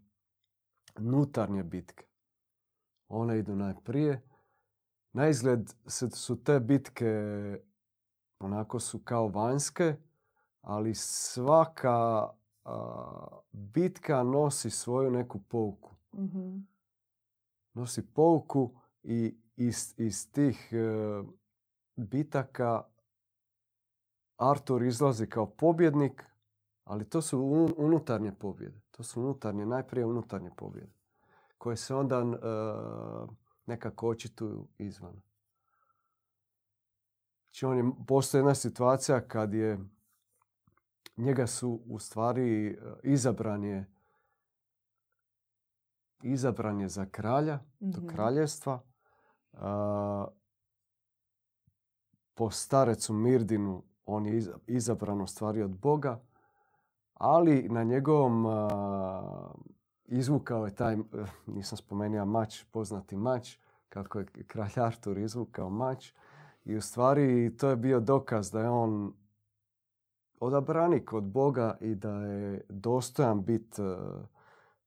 nutarnje 0.99 1.63
bitke. 1.63 2.10
One 3.11 3.39
idu 3.39 3.57
najprije. 3.57 4.23
Na 5.13 5.29
izgled 5.29 5.71
su 6.13 6.45
te 6.45 6.61
bitke 6.61 7.13
onako 8.39 8.81
su 8.81 8.99
kao 8.99 9.29
vanjske, 9.29 9.97
ali 10.61 10.95
svaka 10.95 12.29
bitka 13.53 14.23
nosi 14.23 14.71
svoju 14.71 15.11
neku 15.11 15.41
pouku. 15.49 15.95
mm 16.15 16.67
Nosi 17.75 18.07
pouku 18.07 18.71
i 19.03 19.37
iz, 19.57 19.95
iz 19.97 20.33
tih 20.33 20.73
e, 20.73 21.23
bitaka 21.97 22.83
Artur 24.37 24.83
izlazi 24.83 25.27
kao 25.27 25.47
pobjednik, 25.47 26.25
ali 26.85 27.05
to 27.05 27.23
su 27.23 27.39
unutarnje 27.77 28.33
pobjede. 28.33 28.81
To 28.91 29.03
su 29.03 29.21
unutarnje, 29.21 29.67
najprije 29.67 30.07
unutarnje 30.07 30.51
pobjede, 30.57 30.93
koje 31.61 31.77
se 31.77 31.95
onda 31.95 32.17
e, 32.17 32.27
nekako 33.67 34.09
očituju 34.09 34.69
izvan. 34.79 35.23
Znači 37.45 37.67
on 37.67 37.77
je, 37.79 37.85
postoji 38.07 38.39
jedna 38.39 38.55
situacija 38.55 39.21
kad 39.21 39.55
je 39.55 39.79
njega 41.17 41.47
su 41.47 41.83
u 41.87 41.99
stvari 41.99 42.67
e, 42.67 42.77
izabran 43.03 43.65
je 43.65 43.87
izabran 46.23 46.81
je 46.81 46.89
za 46.89 47.07
kralja, 47.07 47.59
do 47.81 47.99
mhm. 47.99 48.09
kraljevstva. 48.09 48.81
po 52.35 52.51
starecu 52.51 53.13
Mirdinu 53.13 53.83
on 54.05 54.27
je 54.27 54.43
izabran 54.67 55.21
u 55.21 55.27
stvari 55.27 55.63
od 55.63 55.71
Boga, 55.71 56.21
ali 57.15 57.69
na 57.69 57.85
njegovom 57.85 58.47
izvukao 60.11 60.67
je 60.67 60.75
taj, 60.75 60.97
nisam 61.47 61.79
spomenuo 61.79 62.25
mač, 62.25 62.65
poznati 62.65 63.17
mač, 63.17 63.57
kako 63.89 64.19
je 64.19 64.27
kralj 64.47 64.73
Artur 64.77 65.19
izvukao 65.19 65.71
mač. 65.71 66.13
I 66.65 66.77
u 66.77 66.81
stvari 66.81 67.57
to 67.57 67.69
je 67.69 67.77
bio 67.77 68.01
dokaz 68.01 68.51
da 68.51 68.61
je 68.61 68.69
on 68.69 69.13
odabranik 70.41 71.13
od 71.13 71.25
Boga 71.25 71.77
i 71.81 71.95
da 71.95 72.13
je 72.13 72.65
dostojan 72.69 73.45
biti 73.45 73.83
e, 73.83 73.97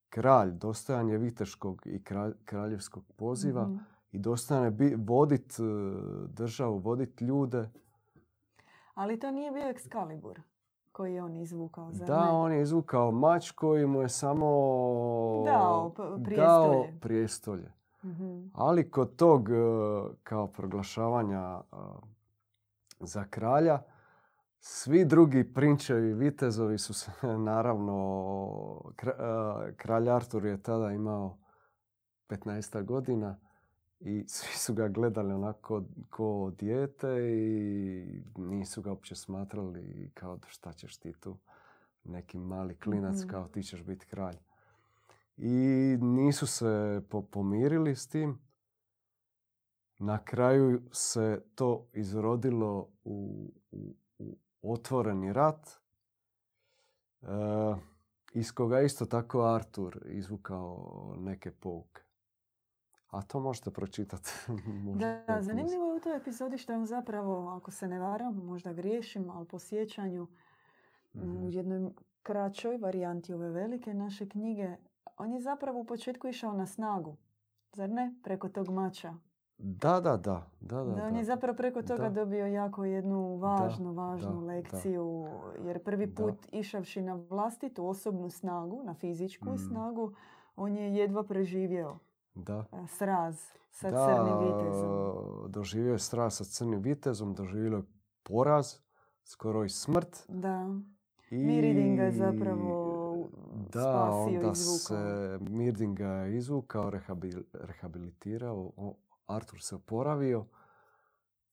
kralj, 0.09 0.51
dostojan 0.51 1.09
je 1.09 1.17
viteškog 1.17 1.81
i 1.85 2.03
kraljevskog 2.45 3.03
poziva 3.15 3.67
mhm. 3.67 3.77
i 4.11 4.19
dostojan 4.19 4.63
je 4.63 4.95
vodit 4.97 5.59
e, 5.59 5.63
državu, 6.27 6.77
vodit 6.77 7.21
ljude. 7.21 7.69
Ali 8.93 9.19
to 9.19 9.31
nije 9.31 9.51
bio 9.51 9.63
Excalibur 9.63 10.39
koji 10.93 11.13
je 11.13 11.23
on 11.23 11.35
izvukao 11.35 11.91
za 11.91 12.05
Da, 12.05 12.29
on 12.31 12.53
je 12.53 12.61
izvukao 12.61 13.11
mač 13.11 13.51
koji 13.51 13.85
mu 13.87 14.01
je 14.01 14.09
samo 14.09 14.45
dao 15.45 15.93
prijestolje. 16.23 16.37
Dao 16.37 16.85
prijestolje. 17.01 17.71
Mhm. 18.03 18.47
Ali 18.53 18.91
kod 18.91 19.15
tog 19.15 19.49
e, 19.49 19.53
kao 20.23 20.47
proglašavanja 20.47 21.61
za 22.99 23.25
kralja, 23.29 23.81
svi 24.59 25.05
drugi 25.05 25.53
prinčevi, 25.53 26.13
vitezovi 26.13 26.77
su 26.77 26.93
se 26.93 27.11
naravno, 27.49 28.81
kralj 29.77 30.09
Artur 30.09 30.45
je 30.45 30.63
tada 30.63 30.91
imao 30.91 31.37
15 32.29 32.83
godina 32.83 33.39
i 34.03 34.25
svi 34.27 34.57
su 34.57 34.73
ga 34.73 34.87
gledali 34.87 35.33
onako 35.33 35.83
ko 36.09 36.51
dijete 36.59 37.07
i 37.31 38.21
nisu 38.35 38.81
ga 38.81 38.89
uopće 38.89 39.15
smatrali 39.15 40.11
kao 40.13 40.39
šta 40.47 40.73
ćeš 40.73 40.97
ti 40.97 41.13
tu, 41.13 41.37
neki 42.03 42.37
mali 42.37 42.75
klinac 42.75 43.19
mhm. 43.19 43.29
kao 43.29 43.47
ti 43.47 43.63
ćeš 43.63 43.83
biti 43.83 44.05
kralj. 44.05 44.37
I 45.37 45.97
nisu 46.01 46.47
se 46.47 47.01
pomirili 47.31 47.95
s 47.95 48.07
tim. 48.07 48.39
Na 49.97 50.25
kraju 50.25 50.81
se 50.91 51.43
to 51.55 51.87
izrodilo 51.93 52.89
u, 53.03 53.49
u 54.19 54.37
otvoreni 54.61 55.33
rat 55.33 55.69
e, 57.21 57.27
iz 58.33 58.51
koga 58.51 58.81
isto 58.81 59.05
tako 59.05 59.43
Artur 59.43 59.99
izvukao 60.05 61.15
neke 61.17 61.51
pouke. 61.51 62.02
A 63.13 63.21
to 63.21 63.39
možete 63.39 63.71
pročitati. 63.71 64.29
da, 65.27 65.41
zanimljivo 65.41 65.85
je 65.85 65.95
u 65.95 65.99
toj 65.99 66.17
epizodi 66.17 66.57
što 66.57 66.73
on 66.73 66.85
zapravo, 66.85 67.49
ako 67.49 67.71
se 67.71 67.87
ne 67.87 67.99
varam, 67.99 68.35
možda 68.35 68.73
griješim, 68.73 69.29
ali 69.29 69.45
po 69.45 69.59
sjećanju 69.59 70.27
u 71.13 71.17
mhm. 71.17 71.49
jednoj 71.49 71.91
kraćoj 72.23 72.77
varijanti 72.77 73.33
ove 73.33 73.49
velike 73.49 73.93
naše 73.93 74.29
knjige, 74.29 74.75
on 75.17 75.33
je 75.33 75.41
zapravo 75.41 75.79
u 75.79 75.85
početku 75.85 76.27
išao 76.27 76.53
na 76.53 76.65
snagu. 76.65 77.17
Zar 77.73 77.89
ne? 77.89 78.15
Preko 78.23 78.49
tog 78.49 78.69
mača. 78.69 79.13
Da, 79.57 79.99
da, 79.99 80.17
da. 80.17 80.47
da, 80.59 80.83
da, 80.83 81.05
on 81.07 81.15
je 81.15 81.23
zapravo 81.23 81.57
preko 81.57 81.81
toga 81.81 82.09
dobio 82.09 82.45
jako 82.45 82.85
jednu 82.85 83.37
važnu, 83.37 83.93
važnu 83.93 84.45
lekciju. 84.45 85.27
Jer 85.65 85.83
prvi 85.83 86.15
put 86.15 86.35
išavši 86.51 87.01
na 87.01 87.13
vlastitu 87.29 87.87
osobnu 87.87 88.29
snagu, 88.29 88.83
na 88.83 88.93
fizičku 88.93 89.49
mm. 89.49 89.57
snagu, 89.57 90.13
on 90.55 90.75
je 90.75 90.95
jedva 90.95 91.23
preživio 91.23 91.99
da. 92.35 92.65
Sraz 92.87 93.39
sa 93.71 93.89
crnim 93.89 94.39
vitezom. 94.39 95.51
Doživio 95.51 95.91
je 95.91 95.99
sraz 95.99 96.37
sa 96.37 96.43
crnim 96.43 96.81
vitezom, 96.81 97.33
doživio 97.33 97.77
je 97.77 97.83
poraz, 98.23 98.75
skoro 99.23 99.63
i 99.63 99.69
smrt. 99.69 100.25
Da. 100.27 100.69
I... 101.29 101.37
Miridin 101.37 101.95
ga 101.95 102.03
je 102.03 102.11
zapravo 102.11 102.93
da, 103.73 103.81
spasio, 103.81 104.39
onda 104.39 104.55
se 104.55 105.39
Mirdin 105.41 105.95
ga 105.95 106.07
je 106.07 106.37
izvukao, 106.37 106.91
rehabilitirao, 107.53 108.71
Artur 109.27 109.61
se 109.61 109.75
oporavio, 109.75 110.45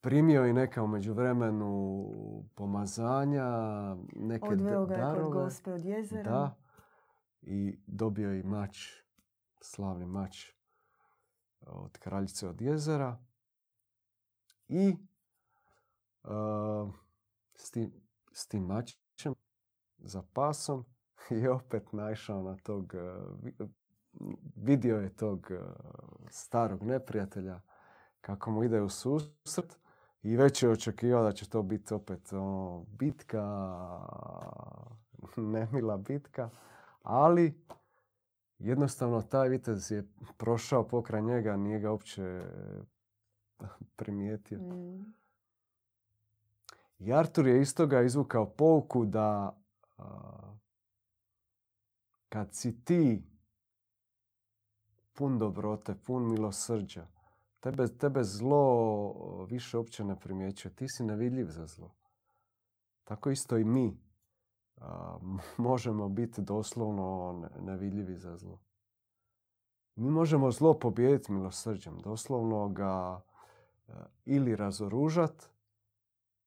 primio 0.01 0.47
i 0.47 0.53
neka 0.53 0.83
u 0.83 0.87
međuvremenu 0.87 2.09
pomazanja, 2.55 3.47
neke 4.17 4.49
Odveo 4.49 4.87
ga 4.87 4.95
je 4.95 5.15
kod 5.15 5.33
gospe 5.33 5.73
od 5.73 5.85
jezera. 5.85 6.31
Da, 6.31 6.57
i 7.43 7.79
dobio 7.87 8.35
i 8.35 8.43
mač, 8.43 8.79
slavni 9.61 10.07
mač 10.07 10.60
od 11.67 11.99
kraljice 11.99 12.49
od 12.49 12.61
jezera. 12.61 13.19
I 14.69 14.97
uh, 16.25 16.95
s, 17.55 17.71
tim, 17.71 17.93
s 18.33 18.47
tim 18.47 18.63
mačem 18.63 19.35
za 19.99 20.23
pasom 20.33 20.85
je 21.31 21.51
opet 21.51 21.93
naišao 21.93 22.43
na 22.43 22.57
tog 22.57 22.95
vidio 24.57 24.97
je 24.97 25.17
tog 25.17 25.51
e, 25.51 25.59
starog 26.31 26.83
neprijatelja 26.83 27.61
kako 28.21 28.51
mu 28.51 28.65
ide 28.65 28.81
u 28.81 28.89
susret 28.89 29.79
i 30.23 30.37
već 30.37 30.63
je 30.63 30.71
očekivao 30.71 31.25
da 31.25 31.33
će 31.33 31.49
to 31.49 31.63
biti 31.63 31.95
opet 31.95 32.33
ono, 32.33 32.85
bitka, 32.89 33.43
nemila 35.37 35.97
bitka, 35.97 36.51
ali 37.03 37.65
jednostavno 38.61 39.23
taj 39.23 39.49
vitez 39.49 39.91
je 39.91 40.09
prošao 40.37 40.89
pokraj 40.89 41.23
njega, 41.23 41.57
nije 41.57 41.81
ga 41.81 41.91
uopće 41.91 42.43
primijetio. 43.97 44.59
Mm. 44.59 45.15
I 46.99 47.13
Artur 47.13 47.47
je 47.47 47.61
iz 47.61 47.75
toga 47.75 48.03
izvukao 48.03 48.51
pouku 48.51 49.05
da 49.05 49.57
kad 52.29 52.49
si 52.53 52.85
ti 52.85 53.23
pun 55.13 55.39
dobrote, 55.39 55.95
pun 55.95 56.31
milosrđa. 56.31 57.07
Tebe, 57.61 57.89
tebe 57.89 58.25
zlo 58.25 59.45
više 59.45 59.79
uopće 59.79 60.05
ne 60.05 60.21
primjećuje. 60.21 60.75
Ti 60.75 60.85
si 60.89 61.05
nevidljiv 61.05 61.47
za 61.47 61.67
zlo. 61.67 61.95
Tako 63.05 63.31
isto 63.31 63.59
i 63.59 63.65
mi. 63.65 64.10
možemo 65.57 66.09
biti 66.09 66.43
doslovno 66.43 67.49
nevidljivi 67.61 68.17
za 68.17 68.37
zlo. 68.37 68.59
Mi 69.97 70.11
možemo 70.11 70.51
zlo 70.51 70.79
pobijediti 70.79 71.33
milosrđem. 71.33 71.99
Doslovno 71.99 72.69
ga 72.69 73.21
ili 74.25 74.57
razoružat 74.57 75.51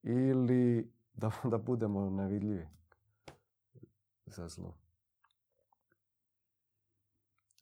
ili 0.03 0.91
da, 1.13 1.31
da 1.51 1.57
budemo 1.57 2.09
nevidljivi 2.09 2.67
za 4.25 4.47
zlo. 4.47 4.77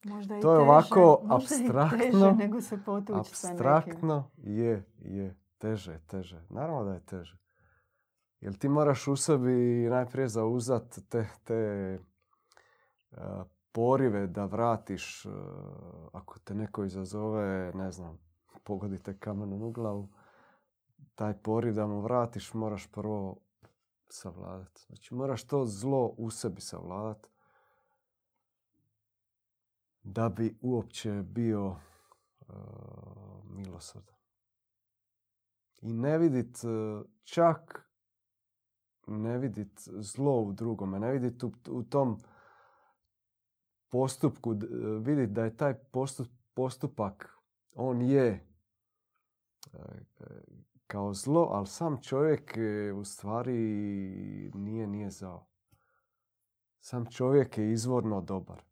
Možda 0.04 0.38
i 0.38 0.42
to 0.42 0.54
je 0.54 0.60
teže, 0.60 0.70
ovako 0.70 1.22
abstraktno. 1.30 2.32
Nego 2.32 2.62
se 2.62 2.80
abstraktno 3.14 4.30
je, 4.38 4.86
je. 5.00 5.36
Teže, 5.58 6.00
teže. 6.08 6.42
Naravno 6.50 6.84
da 6.84 6.94
je 6.94 7.00
teže. 7.00 7.38
Jer 8.42 8.58
ti 8.58 8.70
moraš 8.70 9.08
u 9.08 9.16
sebi 9.16 9.88
najprije 9.90 10.28
zauzat 10.28 11.00
te, 11.10 11.28
te 11.44 12.00
uh, 13.12 13.18
porive 13.72 14.28
da 14.28 14.46
vratiš, 14.46 15.26
uh, 15.26 15.34
ako 16.14 16.40
te 16.40 16.56
neko 16.56 16.84
izazove, 16.84 17.72
ne 17.76 17.92
znam, 17.92 18.20
pogodite 18.64 19.18
kamenom 19.20 19.62
u 19.62 19.72
glavu, 19.72 20.10
taj 21.16 21.34
poriv 21.34 21.74
da 21.74 21.88
mu 21.88 22.02
vratiš 22.02 22.54
moraš 22.54 22.92
prvo 22.92 23.38
savladati. 24.10 24.82
Znači 24.88 25.14
moraš 25.14 25.44
to 25.44 25.66
zlo 25.66 26.14
u 26.18 26.30
sebi 26.30 26.62
savladati 26.62 27.30
da 30.04 30.30
bi 30.30 30.58
uopće 30.62 31.12
bio 31.12 31.68
uh, 31.68 32.56
milosrdan. 33.44 34.16
I 35.82 35.94
ne 35.94 36.18
vidit 36.18 36.64
uh, 36.64 37.06
čak 37.24 37.91
ne 39.08 39.38
vidit 39.38 39.80
zlo 39.86 40.42
u 40.42 40.54
drugome, 40.54 41.00
ne 41.00 41.12
vidit 41.12 41.44
u, 41.44 41.52
u 41.70 41.84
tom 41.84 42.20
postupku, 43.90 44.56
vidit 45.02 45.30
da 45.30 45.44
je 45.44 45.58
taj 45.58 45.74
postup, 45.74 46.28
postupak, 46.54 47.38
on 47.76 48.02
je 48.02 48.48
kao 50.88 51.14
zlo, 51.14 51.48
ali 51.52 51.68
sam 51.68 52.02
čovjek 52.02 52.58
u 52.96 53.04
stvari 53.04 53.62
nije, 54.54 54.88
nije 54.88 55.10
zao. 55.10 55.48
Sam 56.80 57.06
čovjek 57.06 57.58
je 57.58 57.72
izvorno 57.72 58.22
dobar. 58.22 58.64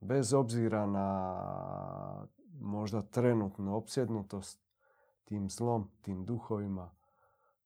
Bez 0.00 0.32
obzira 0.32 0.86
na 0.86 2.26
možda 2.60 3.02
trenutnu 3.02 3.76
opsjednutost 3.76 4.60
tim 5.24 5.50
zlom, 5.50 5.90
tim 6.02 6.24
duhovima, 6.24 6.90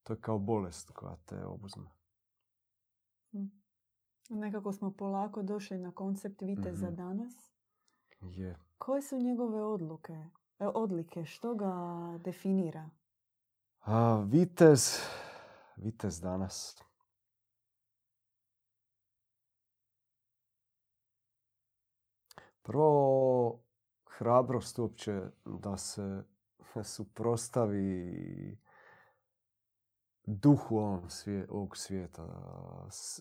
to 0.05 0.13
je 0.13 0.21
kao 0.21 0.39
bolest 0.39 0.91
koja 0.91 1.17
te 1.17 1.45
obuzme. 1.45 1.91
Hm. 3.33 3.45
Nekako 4.31 4.73
smo 4.73 4.91
polako 4.91 5.43
došli 5.43 5.79
na 5.79 5.93
koncept 5.93 6.43
viteza 6.43 6.87
za 6.87 6.91
danas. 6.91 7.53
Je. 8.21 8.59
Koje 8.79 9.03
su 9.03 9.19
njegove 9.19 9.63
odluke, 9.63 10.13
e, 10.59 10.67
odlike? 10.67 11.25
Što 11.25 11.55
ga 11.55 11.73
definira? 12.25 12.91
A, 13.81 14.25
vitez, 14.27 14.99
vitez 15.77 16.21
danas. 16.21 16.83
Prvo, 22.63 23.61
hrabrost 24.07 24.79
uopće 24.79 25.23
da 25.45 25.77
se 25.77 26.25
suprostavi 26.95 28.64
duhu 30.27 30.77
ovog 31.49 31.77
svijeta. 31.77 32.27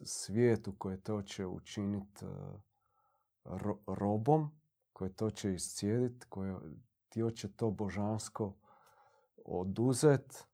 Svijetu 0.05 0.75
koje 0.77 1.01
to 1.01 1.21
će 1.21 1.45
učiniti 1.45 2.25
robom, 3.87 4.51
koje 4.93 5.13
to 5.13 5.29
će 5.29 5.53
iscijediti, 5.53 6.25
koje 6.29 6.55
ti 7.09 7.21
hoće 7.21 7.51
to 7.51 7.71
božansko 7.71 8.53
oduzet. 9.45 10.47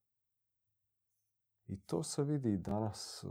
I 1.68 1.80
to 1.80 2.04
se 2.04 2.24
vidi 2.24 2.54
i 2.54 2.58
danas. 2.58 3.26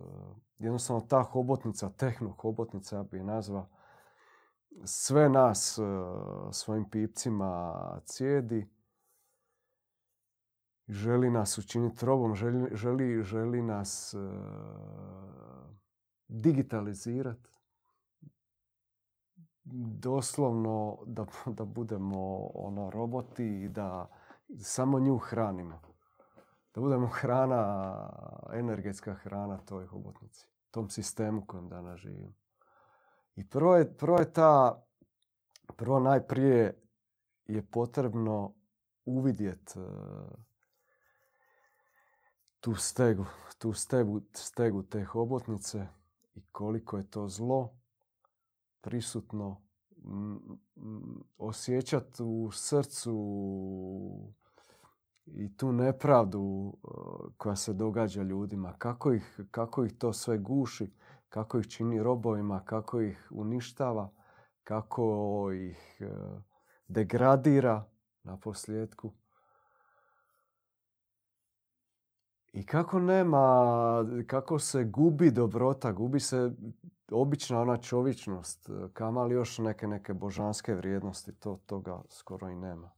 Jednostavno 0.59 1.01
ta 1.01 1.23
hobotnica, 1.23 1.91
tehno 1.91 2.31
hobotnica, 2.31 2.97
ja 2.97 3.03
bi 3.03 3.17
je 3.17 3.25
nazvao, 3.25 3.69
sve 4.85 5.29
nas 5.29 5.79
svojim 6.53 6.91
pipcima 6.91 7.75
cijedi. 8.05 8.78
Želi 10.89 11.31
nas 11.31 11.59
učiniti 11.59 12.07
robom, 12.07 12.35
želi, 12.35 12.77
želi, 12.77 13.23
želi 13.23 13.63
nas 13.63 14.15
digitalizirati. 16.29 17.51
Doslovno 20.01 20.99
da, 21.07 21.27
da 21.47 21.65
budemo 21.65 22.51
ono 22.55 22.91
roboti 22.91 23.63
i 23.63 23.69
da 23.69 24.11
samo 24.61 25.01
nju 25.01 25.19
hranimo. 25.19 25.81
Da 26.75 26.81
budemo 26.81 27.07
hrana, 27.07 27.93
energetska 28.53 29.15
hrana 29.15 29.59
toj 29.59 29.87
hobotnici, 29.87 30.47
tom 30.71 30.91
sistemu 30.91 31.47
kojem 31.47 31.69
danas 31.69 32.01
živimo. 32.01 32.35
I 33.37 33.49
prvo 33.49 33.77
je, 33.77 33.97
prvo 33.97 34.19
je 34.19 34.33
ta, 34.33 34.83
prvo 35.77 36.01
najprije 36.01 36.83
je 37.47 37.67
potrebno 37.67 38.55
uvidjeti 39.05 39.79
tu 42.69 42.75
stegu, 42.75 43.25
tu 43.59 43.73
stegu, 43.73 44.21
stegu 44.33 44.83
te 44.83 45.05
hobotnice 45.05 45.87
i 46.35 46.43
koliko 46.53 46.99
je 46.99 47.11
to 47.11 47.29
zlo 47.29 47.73
prisutno 48.81 49.63
osjećati 51.39 52.23
u 52.23 52.51
srcu 52.53 53.15
i 55.27 55.57
tu 55.57 55.73
nepravdu 55.73 56.75
koja 57.37 57.57
se 57.57 57.73
događa 57.73 58.23
ljudima, 58.23 58.75
kako 58.79 59.13
ih, 59.13 59.41
kako 59.51 59.85
ih 59.85 59.99
to 59.99 60.13
sve 60.13 60.39
guši, 60.39 60.93
kako 61.29 61.59
ih 61.59 61.69
čini 61.69 62.03
robovima, 62.03 62.65
kako 62.65 63.01
ih 63.01 63.29
uništava, 63.31 64.11
kako 64.65 65.51
ih 65.53 66.03
degradira 66.89 67.85
na 68.23 68.37
posljedku. 68.37 69.13
I 72.53 72.67
kako 72.67 72.99
nema, 72.99 74.05
kako 74.27 74.59
se 74.59 74.85
gubi 74.85 75.31
dobrota, 75.31 75.93
gubi 75.93 76.21
se 76.21 76.53
obična 77.11 77.61
ona 77.61 77.77
čovječnost, 77.77 78.71
kamali 78.93 79.35
još 79.35 79.59
neke, 79.59 79.87
neke 79.87 80.15
božanske 80.15 80.75
vrijednosti, 80.75 81.33
to, 81.33 81.61
toga 81.67 82.03
skoro 82.09 82.49
i 82.49 82.55
nema. 82.55 82.91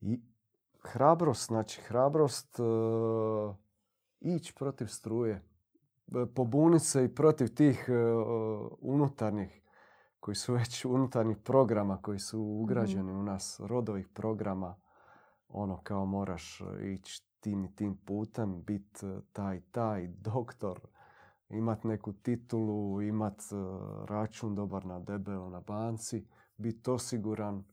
I 0.00 0.20
hrabrost, 0.82 1.46
znači 1.46 1.80
hrabrost 1.80 2.58
uh, 2.58 3.54
ići 4.20 4.54
protiv 4.54 4.86
struje, 4.86 5.42
pobuniti 6.34 6.84
se 6.84 7.04
i 7.04 7.14
protiv 7.14 7.54
tih 7.54 7.88
uh, 7.88 8.72
unutarnjih 8.80 9.60
koji 10.20 10.34
su 10.34 10.54
već 10.54 10.84
unutarnjih 10.84 11.38
programa 11.38 12.02
koji 12.02 12.18
su 12.18 12.40
ugrađeni 12.40 13.12
u 13.12 13.22
nas, 13.22 13.60
rodovih 13.60 14.08
programa, 14.08 14.76
ono 15.48 15.80
kao 15.82 16.06
moraš 16.06 16.60
ići 16.82 17.24
tim 17.40 17.64
i 17.64 17.76
tim 17.76 17.96
putem, 17.96 18.62
biti 18.62 19.06
taj 19.32 19.60
taj 19.60 20.08
doktor, 20.32 20.80
imat 21.48 21.84
neku 21.84 22.12
titulu, 22.12 23.02
imat 23.02 23.42
račun 24.08 24.54
dobar 24.54 24.86
na 24.86 24.98
debelo 24.98 25.50
na 25.50 25.60
banci, 25.60 26.26
biti 26.56 26.90
osiguran 26.90 27.64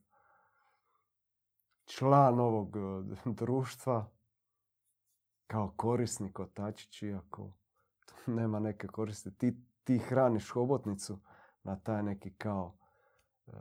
član 1.86 2.40
ovog 2.40 2.78
društva 3.40 4.12
kao 5.48 5.74
korisnik 5.76 6.40
otačić, 6.40 7.02
iako 7.02 7.52
nema 8.38 8.60
neke 8.60 8.88
koristi. 8.88 9.32
Ti, 9.32 9.64
ti 9.84 9.98
hraniš 9.98 10.50
hobotnicu, 10.50 11.20
na 11.68 11.76
taj 11.76 12.04
neki 12.04 12.34
kao 12.34 12.74
uh, 13.48 13.54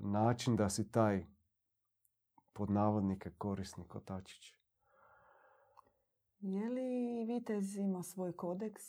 način 0.00 0.56
da 0.56 0.70
si 0.70 0.90
taj 0.90 1.26
pod 2.52 2.70
navodnike 2.70 3.30
korisni 3.38 3.84
kotačić. 3.84 4.54
Je 6.40 6.68
li 6.68 7.24
Vitez 7.24 7.76
ima 7.76 8.02
svoj 8.02 8.32
kodeks? 8.32 8.82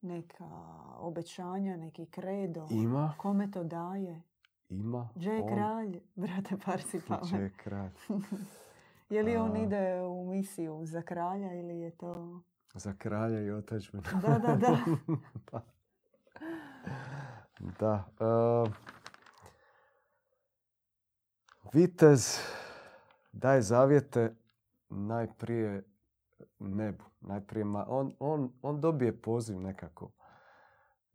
Neka 0.00 0.48
obećanja, 0.98 1.76
neki 1.76 2.06
kredo? 2.06 2.66
Ima. 2.70 3.14
Kome 3.18 3.50
to 3.50 3.64
daje? 3.64 4.22
Ima. 4.68 5.08
Gdje 5.14 5.30
je 5.30 5.46
kralj, 5.48 6.00
brate? 6.14 6.56
Gdje 7.22 7.38
je 7.44 7.52
kralj? 7.56 7.90
je 9.14 9.22
li 9.22 9.36
on 9.36 9.56
ide 9.56 10.02
u 10.02 10.24
misiju 10.30 10.80
za 10.84 11.02
kralja 11.02 11.54
ili 11.54 11.78
je 11.78 11.90
to... 11.90 12.40
Za 12.74 12.94
kralja 12.98 13.40
i 13.40 13.50
otačbinu. 13.50 14.02
da, 14.22 14.38
da, 14.38 14.56
da. 14.56 14.78
pa. 15.50 15.62
Da. 17.62 18.04
Uh, 18.20 18.72
vitez 21.72 22.38
daje 23.32 23.62
zavjete 23.62 24.36
najprije 24.88 25.84
nebu. 26.58 27.04
Najprije 27.20 27.66
on, 27.86 28.14
on, 28.18 28.52
on 28.62 28.80
dobije 28.80 29.22
poziv 29.22 29.60
nekako. 29.60 30.10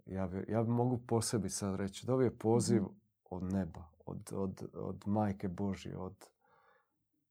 Ja 0.05 0.27
bi, 0.27 0.45
ja 0.47 0.63
bi 0.63 0.69
mogu 0.69 0.99
po 1.07 1.21
sebi 1.21 1.49
sad 1.49 1.75
reći. 1.75 2.05
Dobije 2.05 2.37
poziv 2.37 2.81
mhm. 2.81 2.91
od 3.29 3.43
neba, 3.43 3.83
od, 4.05 4.31
od, 4.33 4.69
od 4.73 5.03
majke 5.05 5.47
Božje, 5.47 5.97
od, 5.97 6.29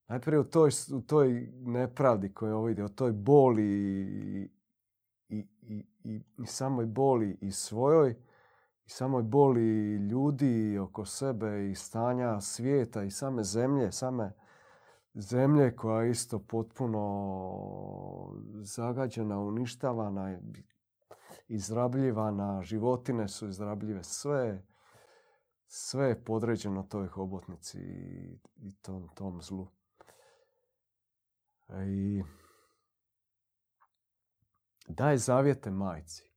najprije 0.09 0.40
u 0.40 0.44
toj, 0.44 0.70
u 0.92 1.00
toj 1.00 1.52
nepravdi 1.52 2.35
koju 2.35 2.57
ovo 2.57 2.68
ide, 2.68 2.85
o 2.85 2.88
toj 2.88 3.12
boli 3.12 3.64
i, 3.64 4.50
i, 5.29 5.46
i, 5.62 5.87
i, 6.05 6.22
i 6.38 6.46
samoj 6.46 6.87
boli 6.87 7.38
i 7.40 7.52
svojoj, 7.52 8.16
i 8.87 8.90
samoj 8.90 9.22
boli 9.22 9.96
ljudi 9.96 10.79
oko 10.79 11.05
sebe 11.05 11.70
i 11.70 11.75
stanja 11.75 12.40
svijeta 12.40 13.03
i 13.03 13.11
same 13.11 13.44
zemlje, 13.44 13.92
same 13.92 14.33
zemlje 15.14 15.77
koja 15.77 16.03
je 16.03 16.11
isto 16.11 16.38
potpuno 16.38 17.03
zagađena, 18.61 19.40
uništavana, 19.40 20.38
izrabljivana, 21.49 22.62
životine 22.62 23.29
su 23.29 23.49
izrabljive, 23.49 24.05
sve, 24.05 24.66
sve 25.66 26.09
je 26.09 26.25
podređeno 26.25 26.83
toj 26.83 27.07
hobotnici 27.07 27.79
i 28.57 28.72
tom, 28.83 29.09
tom 29.14 29.42
zlu. 29.42 29.68
I 31.87 32.22
daj 34.88 35.16
zavjete 35.16 35.70
majci. 35.70 36.36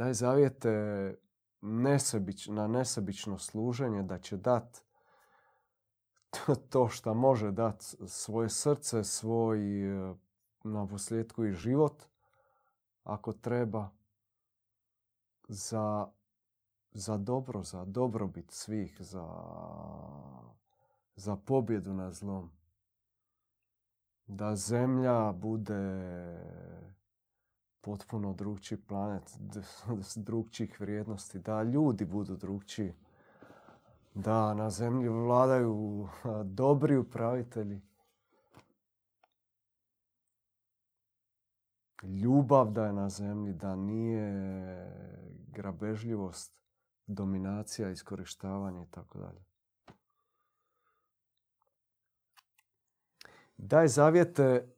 Daj 0.00 0.14
zavjete 0.14 0.70
nesebič, 1.60 2.46
na 2.46 2.66
nesebično 2.66 3.38
služenje 3.38 4.02
da 4.02 4.18
će 4.18 4.36
dat 4.36 4.84
to 6.70 6.88
što 6.88 7.14
može 7.14 7.50
dat 7.50 7.82
svoje 8.06 8.48
srce, 8.48 9.04
svoj 9.04 9.60
e, 9.60 10.14
na 10.64 10.86
posljedku 10.86 11.44
i 11.44 11.52
život 11.52 12.02
ako 13.04 13.32
treba 13.32 13.90
za, 15.48 16.06
za 16.92 17.16
dobro, 17.16 17.62
za 17.62 17.84
dobrobit 17.84 18.50
svih, 18.50 18.96
za, 19.00 19.28
za 21.16 21.36
pobjedu 21.36 21.94
na 21.94 22.12
zlom. 22.12 22.50
Da 24.26 24.56
zemlja 24.56 25.32
bude 25.32 25.80
potpuno 27.80 28.32
drugčiji 28.32 28.78
planet, 28.78 29.22
drugčijih 30.26 30.80
vrijednosti, 30.80 31.38
da 31.38 31.62
ljudi 31.62 32.04
budu 32.04 32.36
drugčiji, 32.36 32.94
da 34.14 34.54
na 34.54 34.70
zemlji 34.70 35.08
vladaju 35.08 36.08
dobri 36.44 36.96
upravitelji, 36.96 37.80
ljubav 42.02 42.70
da 42.70 42.86
je 42.86 42.92
na 42.92 43.08
zemlji, 43.08 43.52
da 43.52 43.76
nije 43.76 44.30
grabežljivost, 45.48 46.60
dominacija, 47.06 47.90
iskorištavanje 47.90 48.82
i 48.82 48.90
tako 48.90 49.18
dalje. 49.18 49.44
Daj 53.56 53.88
zavjete, 53.88 54.74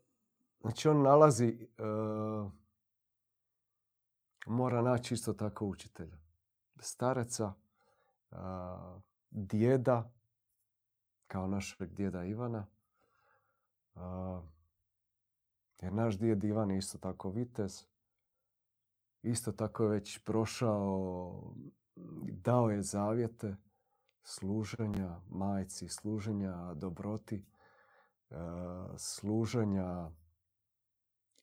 znači 0.60 0.88
on 0.88 1.02
nalazi, 1.02 1.68
uh, 1.78 2.52
mora 4.46 4.82
naći 4.82 5.14
isto 5.14 5.32
tako 5.32 5.66
učitelja. 5.66 6.16
Stareca, 6.80 7.52
uh, 8.30 8.38
djeda, 9.30 10.12
kao 11.26 11.46
našeg 11.46 11.94
djeda 11.94 12.24
Ivana. 12.24 12.66
Uh, 13.94 14.02
jer 15.80 15.92
naš 15.92 16.18
djed 16.18 16.44
Ivan 16.44 16.70
je 16.70 16.78
isto 16.78 16.98
tako 16.98 17.30
vitez. 17.30 17.86
Isto 19.22 19.52
tako 19.52 19.84
je 19.84 19.90
već 19.90 20.18
prošao, 20.24 21.54
dao 22.30 22.70
je 22.70 22.82
zavjete 22.82 23.56
služenja 24.22 25.20
majci, 25.28 25.88
služenja 25.88 26.74
dobroti 26.74 27.44
služenja 28.96 30.10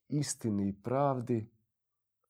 istini 0.08 0.68
i 0.68 0.82
pravdi, 0.84 1.50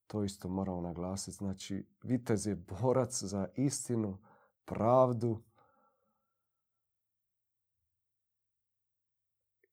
to 0.09 0.23
isto 0.23 0.49
moramo 0.49 0.81
naglasiti. 0.81 1.37
Znači, 1.37 1.85
vitez 2.03 2.47
je 2.47 2.55
borac 2.55 3.23
za 3.23 3.47
istinu, 3.55 4.17
pravdu. 4.65 5.43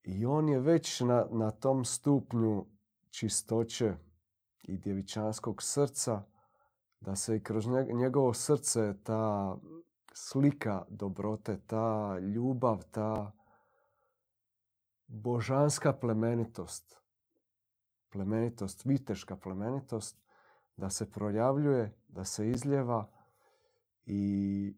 I 0.02 0.26
on 0.26 0.48
je 0.48 0.60
već 0.60 1.00
na, 1.00 1.26
na 1.30 1.50
tom 1.50 1.84
stupnju 1.84 2.66
čistoće 3.10 3.94
i 4.62 4.76
djevičanskog 4.76 5.62
srca, 5.62 6.22
da 7.00 7.16
se 7.16 7.36
i 7.36 7.42
kroz 7.42 7.66
njegovo 7.94 8.34
srce 8.34 8.94
ta 9.02 9.56
slika 10.12 10.84
dobrote, 10.88 11.60
ta 11.66 12.18
ljubav, 12.18 12.82
ta 12.90 13.32
božanska 15.06 15.92
plemenitost, 15.92 16.96
plemenitost, 18.10 18.84
viteška 18.84 19.36
plemenitost, 19.36 20.25
da 20.76 20.90
se 20.90 21.10
projavljuje, 21.10 21.94
da 22.08 22.24
se 22.24 22.50
izljeva 22.50 23.08
i 24.06 24.74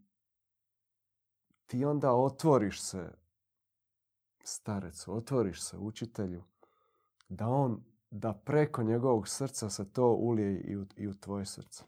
ti 1.67 1.85
onda 1.85 2.13
otvoriš 2.13 2.83
se 2.83 3.11
starecu, 4.45 5.17
otvoriš 5.17 5.63
se 5.63 5.79
učitelju, 5.79 6.45
da 7.29 7.49
on, 7.49 7.85
da 8.11 8.33
preko 8.33 8.83
njegovog 8.83 9.29
srca 9.29 9.71
se 9.71 9.93
to 9.93 10.13
ulije 10.13 10.61
i 10.61 10.77
u, 10.77 10.87
i 10.97 11.09
u 11.09 11.15
tvoje 11.15 11.47
srce. 11.47 11.85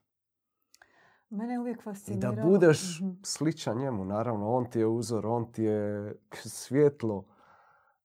Mene 1.31 1.59
uvijek 1.61 1.83
I 2.07 2.17
da 2.17 2.33
budeš 2.33 3.01
mhm. 3.01 3.11
sličan 3.23 3.79
njemu, 3.79 4.05
naravno, 4.05 4.51
on 4.51 4.71
ti 4.71 4.79
je 4.79 4.87
uzor, 4.87 5.27
on 5.27 5.53
ti 5.53 5.63
je 5.63 6.15
svjetlo, 6.61 7.27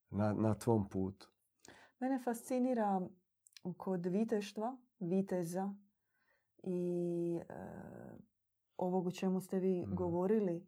na, 0.10 0.34
na 0.34 0.54
tvom 0.54 0.90
putu? 0.90 1.30
Mene 2.00 2.20
fascinira 2.20 3.02
kod 3.78 4.06
viteštva, 4.06 4.78
viteza 5.00 5.74
i 6.66 7.40
e, 7.50 7.54
ovog 8.78 9.08
o 9.08 9.12
čemu 9.12 9.42
ste 9.42 9.60
vi 9.60 9.82
mhm. 9.82 9.96
govorili, 9.96 10.56
e, 10.56 10.64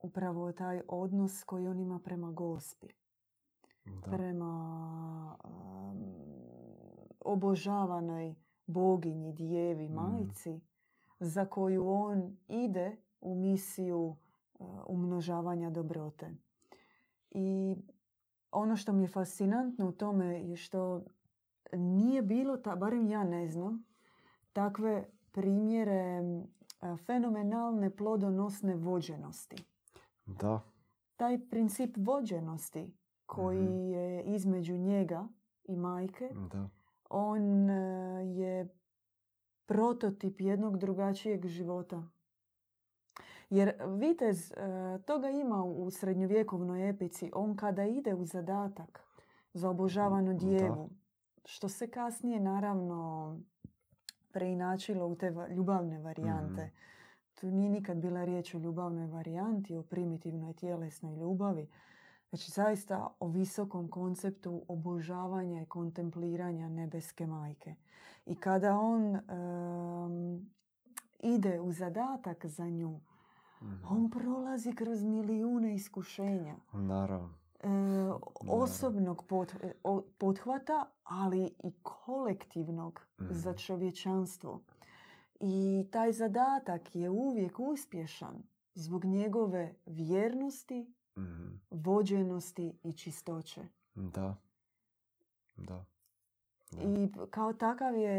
upravo 0.00 0.52
taj 0.52 0.80
odnos 0.88 1.44
koji 1.44 1.66
on 1.66 1.80
ima 1.80 1.98
prema 1.98 2.32
gospi. 2.32 2.88
Prema 4.04 5.36
e, 5.44 5.48
obožavanoj 7.20 8.34
boginji, 8.66 9.32
djevi, 9.32 9.88
mhm. 9.88 9.94
majci, 9.94 10.60
za 11.20 11.46
koju 11.46 11.88
on 11.88 12.36
ide 12.48 12.96
u 13.20 13.34
misiju 13.34 14.16
umnožavanja 14.86 15.70
dobrote. 15.70 16.34
I 17.30 17.76
ono 18.50 18.76
što 18.76 18.92
mi 18.92 19.02
je 19.02 19.08
fascinantno 19.08 19.88
u 19.88 19.92
tome 19.92 20.26
je 20.26 20.56
što 20.56 21.04
nije 21.72 22.22
bilo, 22.22 22.56
ta, 22.56 22.76
barem 22.76 23.08
ja 23.08 23.24
ne 23.24 23.48
znam, 23.48 23.84
takve 24.56 25.04
primjere 25.32 26.22
fenomenalne 27.06 27.90
plodonosne 27.96 28.76
vođenosti. 28.76 29.56
Da. 30.26 30.60
Taj 31.16 31.48
princip 31.48 31.96
vođenosti 31.96 32.96
koji 33.26 33.62
mhm. 33.62 33.90
je 33.90 34.22
između 34.22 34.76
njega 34.76 35.28
i 35.64 35.76
majke, 35.76 36.30
da. 36.52 36.68
on 37.10 37.70
e, 37.70 37.74
je 38.26 38.68
prototip 39.66 40.40
jednog 40.40 40.78
drugačijeg 40.78 41.46
života. 41.46 42.02
Jer 43.50 43.72
vitez 43.98 44.52
e, 44.52 44.54
toga 45.06 45.30
ima 45.30 45.64
u 45.64 45.90
srednjovjekovnoj 45.90 46.88
epici. 46.88 47.30
On 47.34 47.56
kada 47.56 47.84
ide 47.84 48.14
u 48.14 48.24
zadatak 48.24 49.00
za 49.52 49.70
obožavanu 49.70 50.34
djevu, 50.34 50.90
što 51.44 51.68
se 51.68 51.90
kasnije 51.90 52.40
naravno 52.40 53.40
preinačilo 54.36 55.06
u 55.06 55.16
te 55.16 55.32
ljubavne 55.50 55.98
varijante. 55.98 56.62
Mhm. 56.62 56.74
Tu 57.34 57.50
nije 57.50 57.70
nikad 57.70 57.96
bila 57.96 58.24
riječ 58.24 58.54
o 58.54 58.58
ljubavnoj 58.58 59.06
varijanti, 59.06 59.76
o 59.76 59.82
primitivnoj 59.82 60.52
tjelesnoj 60.52 61.16
ljubavi, 61.16 61.68
već 62.32 62.50
zaista 62.50 63.08
o 63.20 63.28
visokom 63.28 63.88
konceptu 63.90 64.62
obožavanja 64.68 65.62
i 65.62 65.66
kontempliranja 65.66 66.68
nebeske 66.68 67.26
majke. 67.26 67.74
I 68.26 68.34
kada 68.34 68.78
on 68.78 69.20
ide 71.22 71.60
u 71.60 71.72
zadatak 71.72 72.46
za 72.46 72.68
nju, 72.68 73.00
Mhm. 73.62 73.86
On 73.90 74.10
prolazi 74.10 74.72
kroz 74.74 75.02
milijune 75.02 75.74
iskušenja. 75.74 76.54
Naravno. 76.72 77.35
E, 77.62 77.68
osobnog 78.48 79.24
e, 79.62 79.72
pothvata, 80.18 80.90
ali 81.04 81.54
i 81.64 81.72
kolektivnog 81.82 83.06
mm. 83.20 83.24
za 83.30 83.54
čovječanstvo. 83.54 84.60
I 85.40 85.86
taj 85.90 86.12
zadatak 86.12 86.96
je 86.96 87.10
uvijek 87.10 87.60
uspješan 87.60 88.42
zbog 88.74 89.04
njegove 89.04 89.74
vjernosti 89.86 90.96
Mhm. 91.16 91.48
vođenosti 91.70 92.78
i 92.82 92.92
čistoće. 92.92 93.60
Da. 93.94 94.36
Da. 95.56 95.84
Da. 96.70 96.82
I 96.82 97.12
kao 97.30 97.52
takav 97.52 97.96
je 97.96 98.12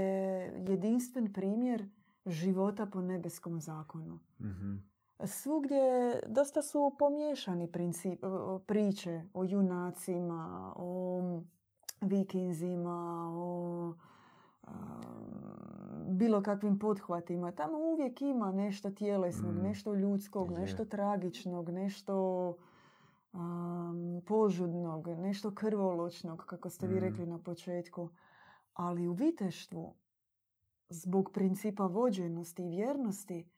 jedinstven 0.69 1.33
primjer 1.33 1.89
života 2.25 2.85
po 2.85 3.01
nebeskom 3.01 3.61
zakonu. 3.61 4.19
Mhm. 4.39 4.75
Svugdje 5.19 5.81
dosta 6.27 6.61
su 6.61 6.95
pomiješani 6.99 7.71
princip, 7.71 8.23
priče 8.65 9.21
o 9.33 9.43
junacima, 9.43 10.73
o 10.75 11.21
vikinzima, 12.01 13.27
o 13.31 13.93
bilo 16.07 16.41
kakvim 16.41 16.79
pothvatima. 16.79 17.51
Tamo 17.51 17.77
uvijek 17.77 18.21
ima 18.21 18.51
nešto 18.51 18.91
tjelesnog, 18.91 19.55
Mm. 19.55 19.61
nešto 19.61 19.93
ljudskog, 19.95 20.51
Je. 20.51 20.59
nešto 20.59 20.85
tragičnog, 20.85 21.69
nešto 21.69 22.55
požudnog, 24.25 25.07
nešto 25.07 25.55
krvoločnog, 25.55 26.43
kako 26.45 26.69
ste 26.69 26.87
vi 26.87 26.95
Mm. 26.95 26.99
rekli 26.99 27.25
na 27.25 27.39
početku. 27.39 28.09
Ali 28.73 29.07
u 29.07 29.13
viteštvu, 29.13 29.95
zbog 30.89 31.31
principa 31.33 31.85
vođenosti 31.85 32.63
i 32.63 32.69
vjernosti, 32.69 33.49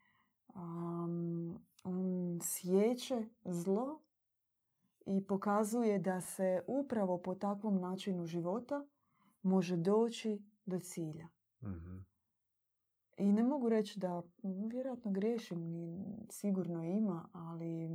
um, 0.60 1.60
on 1.84 2.40
sjeće 2.44 3.26
zlo 3.46 4.02
i 5.06 5.24
pokazuje 5.28 6.00
da 6.00 6.22
se 6.22 6.64
upravo 6.68 7.18
po 7.18 7.36
takvom 7.36 7.80
načinu 7.80 8.26
života 8.26 8.86
može 9.42 9.78
doći 9.78 10.42
do 10.66 10.80
cilja. 10.80 11.28
Mhm. 11.64 11.98
I 13.18 13.32
ne 13.32 13.44
mogu 13.44 13.70
reći 13.70 14.00
da 14.00 14.22
vjerojatno 14.44 15.12
griješim, 15.12 15.60
sigurno 16.30 16.84
ima, 16.84 17.30
ali 17.34 17.90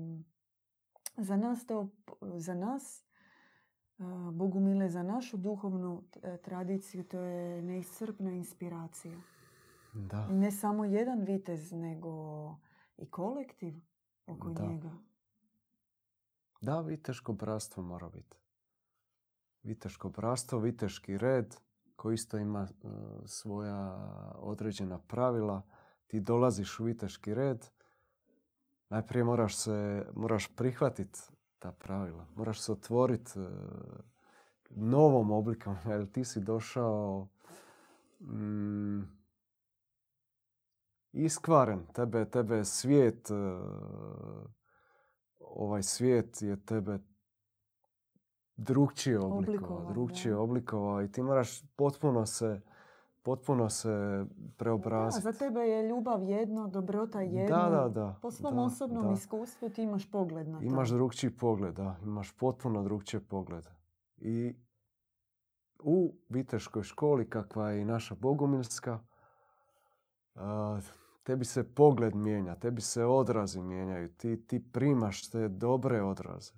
za 1.17 1.37
nas 1.37 1.67
to, 1.67 1.89
za 2.23 2.55
nas, 2.55 3.05
Bogumile, 4.33 4.89
za 4.89 5.03
našu 5.03 5.37
duhovnu 5.37 6.03
e, 6.23 6.37
tradiciju, 6.37 7.05
to 7.05 7.21
je 7.21 7.63
neiscrpna 7.63 8.31
inspiracija. 8.31 9.21
Da. 9.95 10.29
Ne 10.29 10.51
samo 10.51 10.85
jedan 10.85 11.25
vitez, 11.25 11.73
nego 11.73 12.11
i 12.97 13.07
kolektiv 13.11 13.75
oko 14.27 14.49
Da. 14.49 14.67
njega. 14.67 14.91
Da, 16.61 16.81
viteško 16.81 17.33
bratstvo 17.33 17.83
mora 17.83 18.09
biti. 18.09 18.37
Viteško 19.63 20.09
bratstvo, 20.09 20.59
viteški 20.59 21.19
red 21.19 21.57
koji 21.97 22.15
isto 22.15 22.39
ima 22.39 22.63
e, 22.63 22.87
svoja 23.27 23.97
određena 24.37 24.99
pravila. 24.99 25.63
Ti 26.07 26.21
dolaziš 26.21 26.81
u 26.81 26.85
viteški 26.85 27.35
red, 27.35 27.67
najprije 28.89 29.25
moraš 29.25 29.57
se, 29.57 30.07
moraš 30.15 30.57
prihvatiti 30.57 31.21
ta 31.59 31.73
pravila. 31.73 32.27
Moraš 32.37 32.61
se 32.61 32.73
otvoriti 32.73 33.31
novom 34.71 35.31
oblikom, 35.31 35.77
jer 35.91 36.11
ti 36.11 36.25
si 36.25 36.41
došao 36.41 37.29
mm, 38.21 39.01
iskvaren. 41.15 41.87
Tebe, 41.93 42.25
tebe 42.25 42.57
je 42.57 42.65
svijet, 42.65 43.31
e, 43.31 43.35
ovaj 45.41 45.83
svijet 45.83 46.43
je 46.43 46.57
tebe 46.59 46.99
drugčije 48.57 49.19
oblikovao, 49.19 49.39
Oblikovao, 49.39 49.93
drugčije 49.93 50.33
da. 50.33 50.41
oblikovao 50.41 51.03
i 51.03 51.13
ti 51.13 51.23
moraš 51.23 51.63
potpuno 51.67 52.27
se, 52.27 52.61
potpuno 53.23 53.71
se 53.71 53.89
Da, 53.89 54.53
preobraziti. 54.57 55.23
za 55.23 55.33
tebe 55.33 55.61
je 55.61 55.89
ljubav 55.89 56.23
jedno, 56.23 56.69
dobrota 56.69 57.21
jedno. 57.21 57.57
Da, 57.57 57.69
da, 57.71 57.89
da. 57.89 58.19
Po 58.23 58.31
svom 58.31 58.55
da, 58.57 58.63
osobnom 58.63 59.07
da. 59.07 59.13
iskustvu 59.13 59.69
ti 59.71 59.83
imaš 59.83 60.11
pogled 60.11 60.49
na 60.49 60.59
to. 60.59 60.65
Imaš 60.65 60.91
drugčiji 60.91 61.31
pogled, 61.31 61.75
da. 61.75 61.97
Imaš 62.03 62.33
potpuno 62.33 62.83
drugčije 62.83 63.21
pogled. 63.21 63.65
I 64.17 64.55
u 65.79 66.15
viteškoj 66.29 66.83
školi, 66.83 67.31
kakva 67.31 67.71
je 67.71 67.83
i 67.83 67.85
naša 67.85 68.15
bogumilska, 68.15 68.99
a, 70.35 70.81
tebi 71.25 71.45
se 71.45 71.75
pogled 71.75 72.15
mijenja, 72.15 72.55
tebi 72.55 72.81
se 72.81 73.05
odrazi 73.05 73.61
mijenjaju. 73.61 74.09
Ti, 74.09 74.47
ti 74.47 74.73
primaš 74.73 75.31
te 75.31 75.49
dobre 75.49 76.03
odraze, 76.03 76.53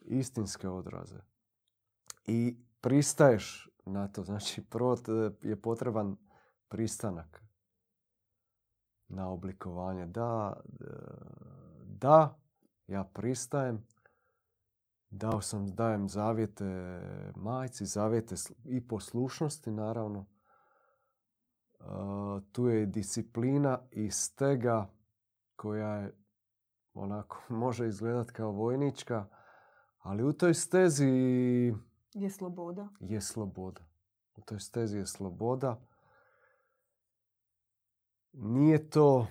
istinske 0.00 0.68
odraze. 0.68 1.20
I 2.26 2.56
pristaješ 2.80 3.68
na 3.86 4.08
to. 4.08 4.24
Znači, 4.24 4.64
prvo 4.64 4.96
je 5.42 5.62
potreban 5.62 6.16
pristanak 6.68 7.42
na 9.08 9.28
oblikovanje. 9.28 10.06
Da, 10.06 10.60
da, 11.84 12.38
ja 12.86 13.04
pristajem, 13.04 13.86
dao 15.10 15.40
sam, 15.40 15.66
dajem 15.66 16.08
zavjete 16.08 16.64
majci, 17.36 17.86
zavjete 17.86 18.36
sl- 18.36 18.54
i 18.64 18.88
poslušnosti 18.88 19.70
naravno. 19.70 20.26
E, 21.82 21.86
tu 22.52 22.66
je 22.68 22.82
i 22.82 22.86
disciplina 22.86 23.78
i 23.90 24.10
stega 24.10 24.90
koja 25.56 25.94
je 25.94 26.14
onako 26.94 27.42
može 27.64 27.88
izgledat 27.88 28.30
kao 28.30 28.50
vojnička, 28.50 29.26
ali 29.98 30.24
u 30.24 30.32
toj 30.32 30.54
stezi 30.54 31.04
Je 32.14 32.30
sloboda. 32.30 32.88
je 33.00 33.20
sloboda. 33.20 33.80
U 34.36 34.40
toj 34.40 34.60
stezi 34.60 34.98
je 34.98 35.06
sloboda. 35.06 35.80
Nije 38.32 38.90
to 38.90 39.26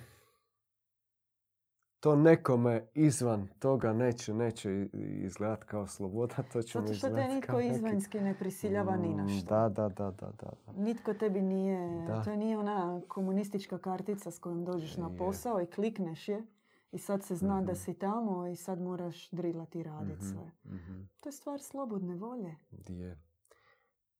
to 2.02 2.16
nekome 2.16 2.86
izvan 2.94 3.48
toga 3.58 3.92
neće, 3.92 4.34
neće 4.34 4.70
i- 4.72 4.88
izgledat 5.20 5.64
kao 5.64 5.86
sloboda, 5.86 6.34
to 6.52 6.62
će 6.62 6.78
Zato 6.80 6.94
što 6.94 7.08
te 7.08 7.28
nitko 7.28 7.60
izvanjski 7.60 8.20
ne 8.20 8.34
prisiljava 8.34 8.96
ni 8.96 9.14
na 9.14 9.24
Mm, 9.24 9.28
što. 9.28 9.46
Da, 9.48 9.68
da, 9.68 9.88
da, 9.88 10.10
da, 10.10 10.30
da. 10.36 10.72
Nitko 10.74 11.14
tebi 11.14 11.42
nije, 11.42 12.06
Da. 12.06 12.22
to 12.22 12.36
nije 12.36 12.58
ona 12.58 13.00
komunistička 13.08 13.78
kartica 13.78 14.30
s 14.30 14.38
kojom 14.38 14.64
dođeš 14.64 14.96
na 14.96 15.08
Je. 15.08 15.16
posao 15.18 15.60
i 15.60 15.66
klikneš 15.66 16.28
je 16.28 16.46
i 16.92 16.98
sad 16.98 17.22
se 17.24 17.36
zna 17.36 17.56
da 17.56 17.72
Mhm. 17.72 17.74
si 17.74 17.94
tamo 17.94 18.46
i 18.46 18.56
sad 18.56 18.80
moraš 18.80 19.30
drilati 19.30 19.78
i 19.78 19.82
raditi 19.82 20.18
Mhm, 20.18 20.26
sve. 20.26 20.50
mhm. 20.66 21.02
To 21.20 21.28
je 21.28 21.32
stvar 21.32 21.60
slobodne 21.60 22.14
volje. 22.16 22.54
Je. 22.88 23.18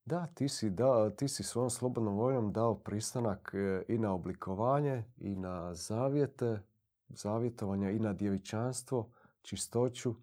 Da, 0.05 0.27
ti 0.27 0.49
si, 0.49 0.71
da, 0.71 1.11
ti 1.11 1.29
si 1.29 1.43
svojom 1.43 1.71
slobodnom 1.71 2.15
voljom 2.15 2.53
dao 2.53 2.75
pristanak 2.75 3.51
e, 3.55 3.83
i 3.89 3.99
na 3.99 4.13
oblikovanje, 4.13 5.05
i 5.19 5.37
na 5.37 5.75
zavjete, 5.75 6.59
zavjetovanja, 7.13 7.91
i 7.91 7.99
na 7.99 8.13
djevičanstvo, 8.13 9.11
čistoću, 9.43 10.15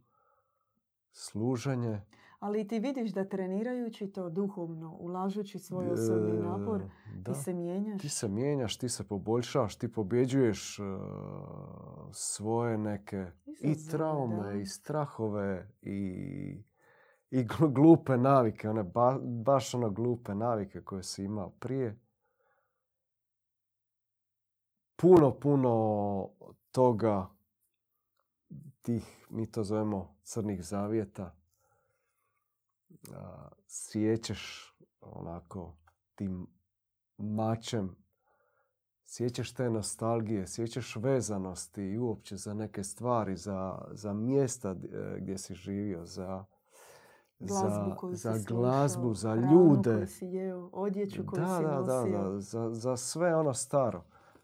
služenje. 1.12 2.02
Ali 2.40 2.68
ti 2.68 2.80
vidiš 2.80 3.12
da 3.12 3.26
trenirajući 3.26 4.08
to 4.08 4.30
duhovno, 4.30 4.92
ulažući 4.92 5.60
svoj 5.60 5.90
osobni 5.90 6.32
E, 6.32 6.40
napor, 6.40 6.82
da. 7.16 7.34
ti 7.34 7.40
se 7.40 7.54
mijenjaš. 7.54 8.02
Ti 8.02 8.10
se 8.10 8.28
mijenjaš, 8.28 8.78
ti 8.78 8.90
se 8.90 9.08
poboljšavaš, 9.08 9.76
ti 9.76 9.92
pobjeđuješ 9.92 10.80
e, 10.80 10.84
svoje 12.12 12.78
neke 12.78 13.26
i 13.62 13.88
traume, 13.88 14.44
da. 14.44 14.54
i 14.54 14.66
strahove, 14.66 15.72
i, 15.82 15.98
i 17.32 17.38
glu- 17.40 17.74
glupe 17.74 18.18
navike, 18.18 18.70
one 18.70 18.84
ba- 18.84 19.20
baš 19.44 19.74
ono 19.74 19.90
glupe 19.90 20.36
navike 20.36 20.82
koje 20.82 21.04
si 21.04 21.24
imao 21.24 21.50
prije. 21.50 22.00
Puno, 25.02 25.32
puno 25.32 26.30
toga, 26.72 27.28
tih, 28.82 29.28
mi 29.30 29.52
to 29.52 29.64
zovemo 29.64 30.16
crnih 30.24 30.66
zavjeta, 30.66 31.36
a, 33.14 33.48
sjećeš 33.68 34.74
onako 35.02 35.78
tim 36.16 36.48
mačem, 37.18 37.96
sjećaš 39.06 39.54
te 39.54 39.70
nostalgije, 39.70 40.48
sjećaš 40.48 40.96
vezanosti 40.96 41.82
i 41.82 41.98
uopće 41.98 42.38
za 42.38 42.54
neke 42.54 42.84
stvari, 42.84 43.38
za, 43.38 43.82
za 43.92 44.14
mjesta 44.14 44.70
e, 44.70 45.18
gdje 45.20 45.38
si 45.38 45.54
živio, 45.54 46.06
za, 46.06 46.46
glazbu 47.40 47.90
za, 47.90 47.96
koju 47.96 48.16
si 48.16 48.22
za 48.22 48.34
slušao, 48.34 48.58
glazbu, 48.58 49.14
za 49.14 49.36
ljude. 49.36 49.96
koju 49.96 50.08
si 50.08 50.26
jeo, 50.26 50.70
odjeću 50.74 51.26
koju 51.26 51.42
Da, 51.42 51.58
si 51.58 51.64
da, 51.64 51.82
da, 51.82 52.30
da, 52.30 52.40
za, 52.40 52.70
za 52.74 52.98
sve 52.98 53.36
ono 53.36 53.54
staro. 53.54 54.04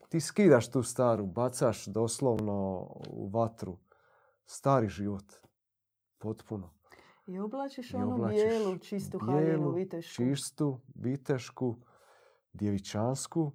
Ti 0.10 0.20
skidaš 0.20 0.72
tu 0.72 0.84
staru, 0.84 1.26
bacaš 1.26 1.86
doslovno 1.86 2.88
u 3.10 3.30
vatru 3.34 3.78
stari 4.46 4.90
život. 4.90 5.34
Potpuno. 6.18 6.74
I 7.28 7.40
oblačiš 7.40 7.94
I 7.94 7.96
onu 7.96 8.28
bijelu, 8.28 8.78
čistu 8.78 9.20
haljinu, 9.20 9.72
vitešku. 9.72 10.16
čistu, 10.16 10.82
vitešku, 10.96 11.76
djevičansku. 12.54 13.52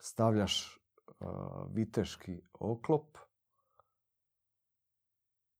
Stavljaš 0.00 0.80
uh, 1.20 1.26
viteški 1.72 2.42
oklop 2.52 3.18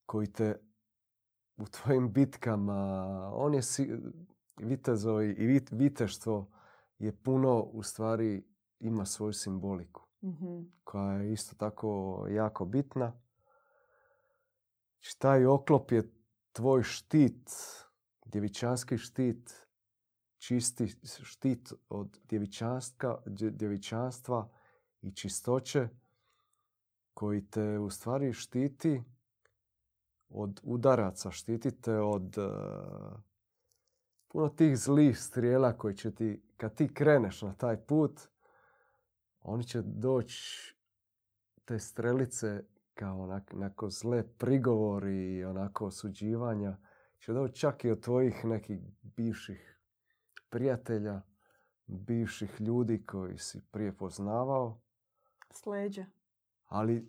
koji 0.07 0.27
te 0.27 0.61
u 1.57 1.67
tvojim 1.67 2.13
bitkama, 2.13 2.75
on 3.35 3.55
je 3.55 3.63
si, 3.63 3.91
vitezovi 4.57 5.33
i 5.33 5.47
vit, 5.47 5.71
viteštvo 5.71 6.51
je 6.99 7.17
puno 7.17 7.63
u 7.63 7.83
stvari 7.83 8.45
ima 8.83 9.05
svoju 9.07 9.33
simboliku 9.33 10.03
Mhm. 10.23 10.61
koja 10.85 11.13
je 11.13 11.33
isto 11.33 11.57
tako 11.57 12.27
jako 12.31 12.65
bitna. 12.65 13.13
Taj 15.19 15.47
oklop 15.47 15.93
je 15.93 16.13
tvoj 16.53 16.83
štit, 16.83 17.51
djevičanski 18.25 18.99
štit, 18.99 19.67
čisti 20.39 20.87
štit 21.23 21.73
od 21.89 22.19
djevičanstva 23.53 24.51
i 25.03 25.11
čistoće 25.13 25.89
koji 27.15 27.47
te 27.47 27.79
u 27.79 27.91
stvari 27.91 28.33
štiti 28.33 29.03
od 30.29 30.61
udaraca, 30.63 31.31
štitite 31.31 31.95
od 31.95 32.39
uh, 32.39 33.21
puno 34.29 34.49
tih 34.49 34.77
zlih 34.79 35.19
strijela 35.21 35.79
koji 35.79 35.97
će 35.97 36.15
ti, 36.15 36.43
kad 36.57 36.75
ti 36.75 36.95
kreneš 36.95 37.43
na 37.43 37.55
taj 37.55 37.77
put, 37.77 38.21
oni 39.43 39.65
će 39.65 39.83
doći 39.83 40.75
te 41.65 41.79
strelice 41.79 42.65
kao 42.95 43.23
onak, 43.23 43.51
onako 43.55 43.91
zle 43.91 44.29
prigovori 44.39 45.37
i 45.37 45.45
onako 45.45 45.87
osuđivanja 45.87 46.77
će 47.19 47.33
doći 47.33 47.61
čak 47.61 47.85
i 47.85 47.91
od 47.91 48.01
tvojih 48.01 48.45
nekih 48.45 48.81
bivših 49.03 49.81
prijatelja, 50.51 51.23
bivših 51.87 52.61
ljudi 52.61 53.07
koji 53.07 53.39
si 53.39 53.61
prije 53.71 53.97
poznavao. 53.97 54.81
Sleđa. 55.51 56.07
Ali 56.67 57.09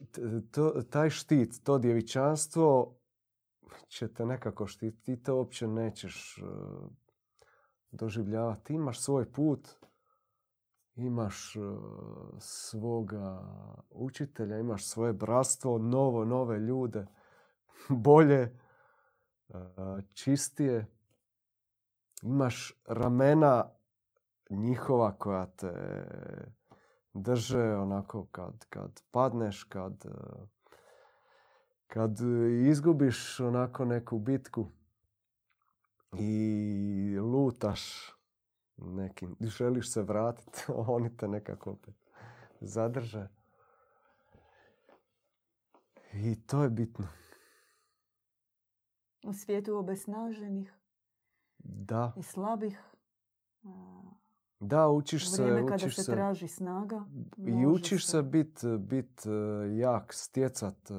to, 0.51 0.81
taj 0.89 1.09
štit, 1.09 1.63
to 1.63 1.77
djevičanstvo 1.77 2.95
će 3.87 4.13
te 4.13 4.25
nekako 4.25 4.67
štiti. 4.67 5.01
Ti 5.01 5.23
to 5.23 5.35
uopće 5.35 5.67
nećeš 5.67 6.37
uh, 6.37 6.91
doživljavati. 7.91 8.73
Imaš 8.73 8.99
svoj 8.99 9.31
put, 9.31 9.69
imaš 10.95 11.55
uh, 11.55 11.63
svoga 12.39 13.43
učitelja, 13.89 14.59
imaš 14.59 14.85
svoje 14.85 15.13
bratstvo, 15.13 15.77
novo, 15.77 16.25
nove 16.25 16.59
ljude, 16.59 17.05
bolje, 17.89 18.59
uh, 19.49 19.55
čistije. 20.13 20.85
Imaš 22.21 22.73
ramena 22.87 23.69
njihova 24.49 25.11
koja 25.11 25.45
te 25.45 25.73
drže 27.13 27.75
onako 27.75 28.25
kad, 28.31 28.65
kad 28.69 29.03
padneš, 29.11 29.63
kad, 29.63 30.05
kad 31.87 32.17
izgubiš 32.67 33.39
onako 33.39 33.85
neku 33.85 34.19
bitku 34.19 34.67
i 36.19 37.17
lutaš 37.19 38.13
nekim, 38.77 39.35
želiš 39.39 39.91
se 39.91 40.01
vratiti, 40.01 40.63
oni 40.87 41.17
te 41.17 41.27
nekako 41.27 41.71
opet 41.71 41.95
zadrže. 42.61 43.27
I 46.13 46.41
to 46.47 46.63
je 46.63 46.69
bitno. 46.69 47.07
U 49.23 49.33
svijetu 49.33 49.77
obesnaženih 49.77 50.73
da. 51.57 52.13
i 52.17 52.23
slabih 52.23 52.79
da, 54.59 54.87
učiš 54.87 55.31
se... 55.31 55.43
Vrijeme 55.43 55.67
kada 55.67 55.89
se, 55.89 56.11
traži 56.11 56.47
snaga. 56.47 57.05
I 57.37 57.65
učiš 57.65 58.07
se, 58.07 58.21
bit, 58.21 58.61
bit 58.79 59.25
e, 59.25 59.29
jak, 59.77 60.13
stjecat 60.13 60.91
e, 60.91 60.93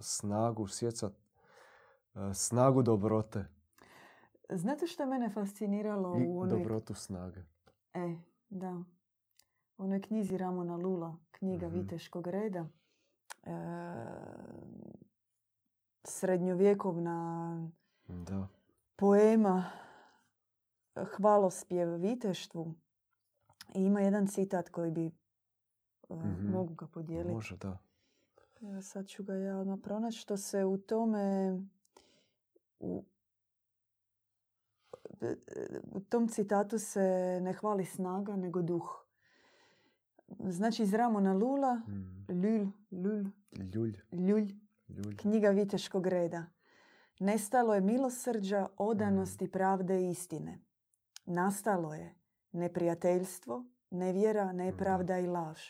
snagu, 0.00 0.66
stjecat 0.66 1.12
e, 2.14 2.34
snagu 2.34 2.82
dobrote. 2.82 3.44
Znate 4.54 4.86
što 4.86 5.02
je 5.02 5.06
mene 5.06 5.30
fasciniralo 5.30 6.18
I 6.18 6.26
u 6.26 6.40
onoj... 6.40 6.58
dobrotu 6.58 6.94
snage. 6.94 7.40
E, 7.94 8.16
da. 8.50 8.82
U 9.78 9.84
onoj 9.84 10.02
knjizi 10.02 10.38
Ramona 10.38 10.76
Lula, 10.76 11.16
knjiga 11.30 11.68
mm 11.68 11.72
Viteškog 11.72 12.26
reda. 12.26 12.66
E, 13.44 13.52
srednjovjekovna 16.04 17.70
da. 18.08 18.48
poema 18.96 19.64
hvalospjev 21.16 21.94
viteštvu 21.94 22.74
i 23.74 23.80
ima 23.82 24.00
jedan 24.00 24.26
citat 24.26 24.68
koji 24.68 24.90
bi 24.90 25.10
uh, 26.08 26.24
mogu 26.40 26.74
ga 26.74 26.86
podijeliti. 26.86 27.34
Može, 27.34 27.56
da. 27.56 27.78
Ja, 28.60 28.82
sad 28.82 29.06
ću 29.06 29.22
ga 29.22 29.34
ja 29.34 29.58
odmah 29.58 29.78
pronaći. 29.82 30.18
Što 30.18 30.36
se 30.36 30.64
u 30.64 30.78
tome 30.78 31.52
u, 32.80 33.04
u 35.92 36.00
tom 36.00 36.28
citatu 36.28 36.78
se 36.78 37.38
ne 37.42 37.52
hvali 37.52 37.84
snaga, 37.84 38.36
nego 38.36 38.62
duh. 38.62 39.04
Znači 40.38 40.82
iz 40.82 40.94
Ramona 40.94 41.32
Lula, 41.32 41.74
mm. 41.74 42.26
Ljulj, 42.28 42.66
Ljulj, 42.90 43.26
Ljulj. 43.74 43.96
Ljulj, 44.12 44.54
Ljulj. 44.88 45.16
knjiga 45.16 45.48
Viteškog 45.48 46.06
reda. 46.06 46.44
Nestalo 47.18 47.74
je 47.74 47.80
milosrđa, 47.80 48.66
odanosti, 48.76 49.50
pravde 49.50 50.02
i 50.02 50.10
istine. 50.10 50.58
Nastalo 51.26 51.94
je 51.94 52.14
neprijateljstvo, 52.52 53.64
nevjera, 53.90 54.52
nepravda 54.52 55.18
i 55.18 55.26
laž. 55.26 55.60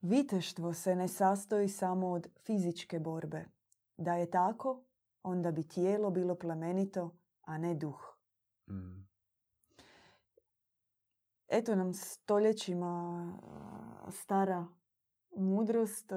Viteštvo 0.00 0.74
se 0.74 0.96
ne 0.96 1.08
sastoji 1.08 1.68
samo 1.68 2.08
od 2.08 2.28
fizičke 2.46 2.98
borbe. 2.98 3.44
Da 3.96 4.14
je 4.14 4.30
tako, 4.30 4.82
onda 5.22 5.50
bi 5.50 5.68
tijelo 5.68 6.10
bilo 6.10 6.34
plemenito, 6.34 7.16
a 7.42 7.58
ne 7.58 7.74
duh. 7.74 8.09
Eto 11.48 11.74
nam 11.74 11.94
stoljećima 11.94 13.32
stara 14.10 14.66
mudrost 15.36 16.12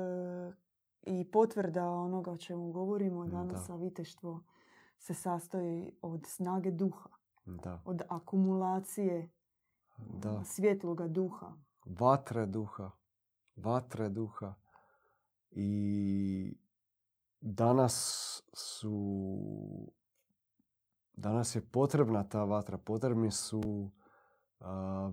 i 1.02 1.32
potvrda 1.32 1.90
onoga 1.90 2.32
o 2.32 2.38
čemu 2.38 2.72
govorimo 2.72 3.26
danas, 3.26 3.70
a 3.70 3.76
viteštvo 3.76 4.44
se 4.98 5.14
sastoji 5.14 5.92
od 6.02 6.26
snage 6.28 6.72
duha. 6.72 7.10
Da. 7.46 7.82
Od 7.86 8.02
akumulacije 8.10 9.30
da. 9.98 10.44
svjetloga 10.44 11.08
duha. 11.08 11.54
Vatre 11.86 12.46
duha. 12.46 12.92
Vatre 13.56 14.10
duha. 14.10 14.54
I 15.52 16.58
danas 17.42 18.44
su 18.54 18.94
danas 21.14 21.56
je 21.56 21.62
potrebna 21.62 22.24
ta 22.24 22.44
vatra. 22.44 22.78
Potrebni 22.78 23.32
su 23.32 23.90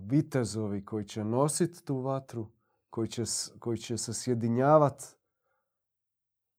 vitezovi 0.01 0.85
koji 0.85 1.05
će 1.05 1.23
nositi 1.23 1.85
tu 1.85 1.97
vatru, 1.97 2.47
koji 2.89 3.07
će, 3.07 3.23
koji 3.59 3.77
će 3.77 3.97
se 3.97 4.13
sjedinjavati 4.13 5.05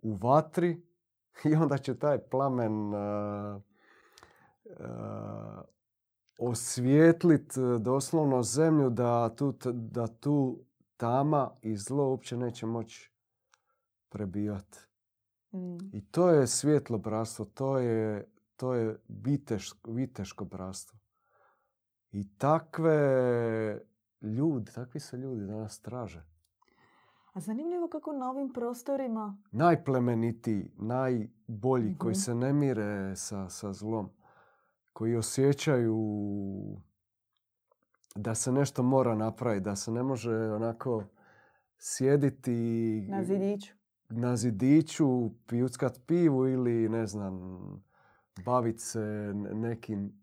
u 0.02 0.14
vatri 0.14 0.82
i 1.50 1.54
onda 1.54 1.78
će 1.78 1.98
taj 1.98 2.18
plamen 2.18 2.92
osvijetlit 6.38 7.56
e, 7.56 7.78
doslovno 7.78 8.42
zemlju 8.42 8.90
da 8.90 9.34
tu, 9.36 9.54
da 9.72 10.06
tu 10.06 10.64
tama 10.96 11.50
i 11.62 11.76
zlo 11.76 12.08
uopće 12.08 12.36
neće 12.36 12.66
moći 12.66 13.12
prebivati. 14.08 14.78
Mm. 15.52 15.76
I 15.92 16.04
to 16.10 16.28
je 16.28 16.46
svjetlo 16.46 16.98
bratstvo, 16.98 17.44
to 17.44 17.78
je, 17.78 18.28
to 18.62 18.74
je 18.74 18.96
viteško 19.86 20.44
bratstvo. 20.44 20.98
I 22.12 22.36
takve 22.38 23.80
ljudi, 24.20 24.72
takvi 24.72 25.00
se 25.00 25.16
ljudi 25.16 25.46
danas 25.46 25.80
traže. 25.80 26.24
A 27.32 27.40
zanimljivo 27.40 27.88
kako 27.88 28.12
na 28.12 28.30
ovim 28.30 28.52
prostorima... 28.52 29.38
Najplemenitiji, 29.52 30.70
najbolji, 30.76 31.98
koji 31.98 32.12
mhm. 32.12 32.18
se 32.20 32.34
ne 32.34 32.52
mire 32.52 33.16
sa, 33.16 33.48
sa 33.48 33.72
zlom 33.72 34.10
koji 34.92 35.16
osjećaju 35.16 35.96
da 38.14 38.34
se 38.34 38.52
nešto 38.52 38.82
mora 38.82 39.14
napraviti, 39.14 39.64
da 39.64 39.76
se 39.76 39.90
ne 39.90 40.02
može 40.02 40.36
onako 40.36 41.04
sjediti 41.78 42.52
na 43.10 43.24
zidiću, 43.24 43.74
na 44.08 44.36
zidiću 44.36 45.30
pijuckat 45.46 46.00
pivu 46.06 46.48
ili 46.48 46.88
ne 46.88 47.06
znam, 47.06 47.58
baviti 48.44 48.78
se 48.78 49.32
nekim 49.34 50.22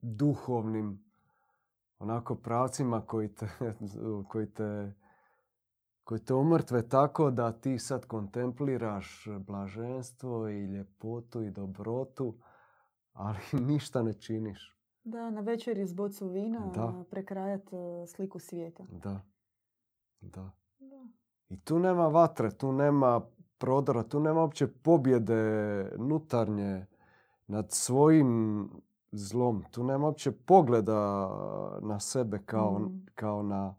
duhovnim 0.00 1.04
onako 1.98 2.34
pravcima 2.34 3.00
koji 3.00 3.34
te, 3.34 3.48
koji 4.30 4.46
te, 4.46 4.92
koji 6.04 6.20
te 6.20 6.34
umrtve 6.34 6.88
tako 6.88 7.30
da 7.30 7.52
ti 7.52 7.78
sad 7.78 8.06
kontempliraš 8.06 9.26
blaženstvo 9.46 10.48
i 10.48 10.64
ljepotu 10.64 11.42
i 11.42 11.50
dobrotu 11.50 12.34
ali 13.12 13.38
ništa 13.68 14.02
ne 14.02 14.12
činiš. 14.12 14.76
Da, 15.04 15.30
na 15.30 15.40
večer 15.40 15.78
iz 15.78 15.92
bocu 15.92 16.28
vina 16.28 16.70
da. 16.74 17.04
prekrajat 17.10 17.72
e, 17.72 18.06
sliku 18.06 18.38
svijeta. 18.38 18.84
Da. 18.90 19.20
da. 20.20 20.50
Da. 20.78 21.08
I 21.48 21.60
tu 21.60 21.78
nema 21.78 22.08
vatre, 22.08 22.50
tu 22.50 22.72
nema 22.72 23.20
prodora, 23.58 24.02
tu 24.02 24.20
nema 24.20 24.40
uopće 24.40 24.66
pobjede 24.66 25.84
nutarnje 25.98 26.86
nad 27.50 27.72
svojim 27.72 28.68
zlom. 29.12 29.64
Tu 29.70 29.84
nema 29.84 30.06
uopće 30.06 30.32
pogleda 30.32 31.28
na 31.82 32.00
sebe 32.00 32.38
kao, 32.46 32.78
mm. 32.78 33.06
kao 33.14 33.42
na 33.42 33.74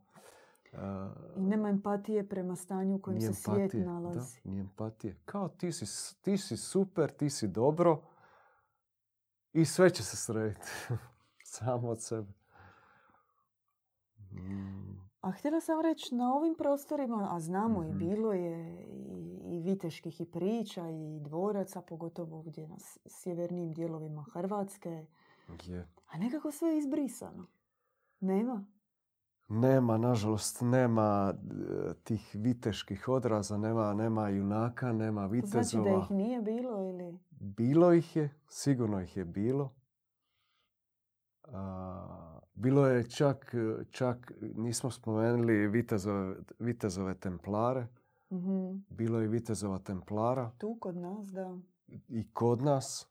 a, 0.74 1.14
I 1.38 1.42
nema 1.42 1.70
empatije 1.70 2.30
prema 2.30 2.56
stanju 2.56 2.96
u 2.96 3.00
kojem 3.00 3.22
se 3.22 3.34
svijet 3.34 3.60
empatije, 3.60 3.86
nalazi. 3.86 4.42
Da, 4.44 4.50
nije 4.50 4.62
empatije. 4.62 5.16
Kao 5.26 5.50
ti 5.50 5.72
si, 5.72 6.16
ti 6.22 6.38
si 6.38 6.58
super, 6.58 7.12
ti 7.12 7.30
si 7.30 7.48
dobro 7.48 8.02
i 9.54 9.66
sve 9.66 9.90
će 9.90 10.04
se 10.04 10.18
srediti. 10.18 10.68
Samo 11.44 11.90
od 11.90 12.02
sebe. 12.02 12.32
Mm, 14.32 14.91
A 15.22 15.32
htjela 15.32 15.62
sam 15.62 15.82
reći, 15.82 16.16
na 16.16 16.34
ovim 16.34 16.56
prostorima, 16.56 17.28
a 17.32 17.40
znamo 17.40 17.84
i 17.84 17.90
Mhm. 17.90 17.98
bilo 18.00 18.34
je 18.34 18.86
i, 18.86 19.22
i 19.48 19.62
viteških 19.62 20.22
i 20.22 20.26
priča 20.26 20.90
i 20.90 21.20
dvoraca, 21.20 21.82
pogotovo 21.82 22.38
ovdje 22.38 22.68
na 22.68 22.76
sjevernim 23.08 23.74
dijelovima 23.74 24.24
Hrvatske, 24.24 25.06
je. 25.64 25.88
a 26.08 26.18
nekako 26.18 26.52
sve 26.52 26.70
je 26.70 26.78
izbrisano. 26.78 27.48
Nema. 28.20 28.66
Nema, 29.50 29.98
nažalost, 29.98 30.62
nema 30.62 31.34
e, 31.34 31.94
tih 31.96 32.32
viteških 32.34 33.08
odraza, 33.08 33.58
nema, 33.58 33.94
nema 33.94 34.30
junaka, 34.30 34.94
nema 34.94 35.22
To 35.22 35.28
znači 35.28 35.46
vitezova. 35.46 35.84
da 35.92 36.04
ih 36.06 36.12
nije 36.12 36.42
bilo 36.42 36.84
ili... 36.84 37.20
Bilo 37.32 37.94
ih 37.94 38.16
je, 38.16 38.36
sigurno 38.48 39.02
ih 39.02 39.18
je 39.18 39.26
bilo. 39.26 39.74
A, 41.44 42.40
bilo 42.54 42.88
je 42.88 43.10
čak, 43.10 43.56
čak, 43.92 44.32
nismo 44.56 44.92
spomenuli 44.92 45.68
vitezove, 45.68 46.36
vitezove 46.60 47.14
templare. 47.14 47.88
Mhm. 48.32 48.78
Bilo 48.90 49.20
je 49.20 49.28
vitezova 49.28 49.80
templara 49.80 50.52
Tu 50.58 50.78
kod 50.80 50.98
nas, 50.98 51.28
da. 51.28 51.58
i 52.08 52.32
kod 52.34 52.62
nas. 52.62 53.08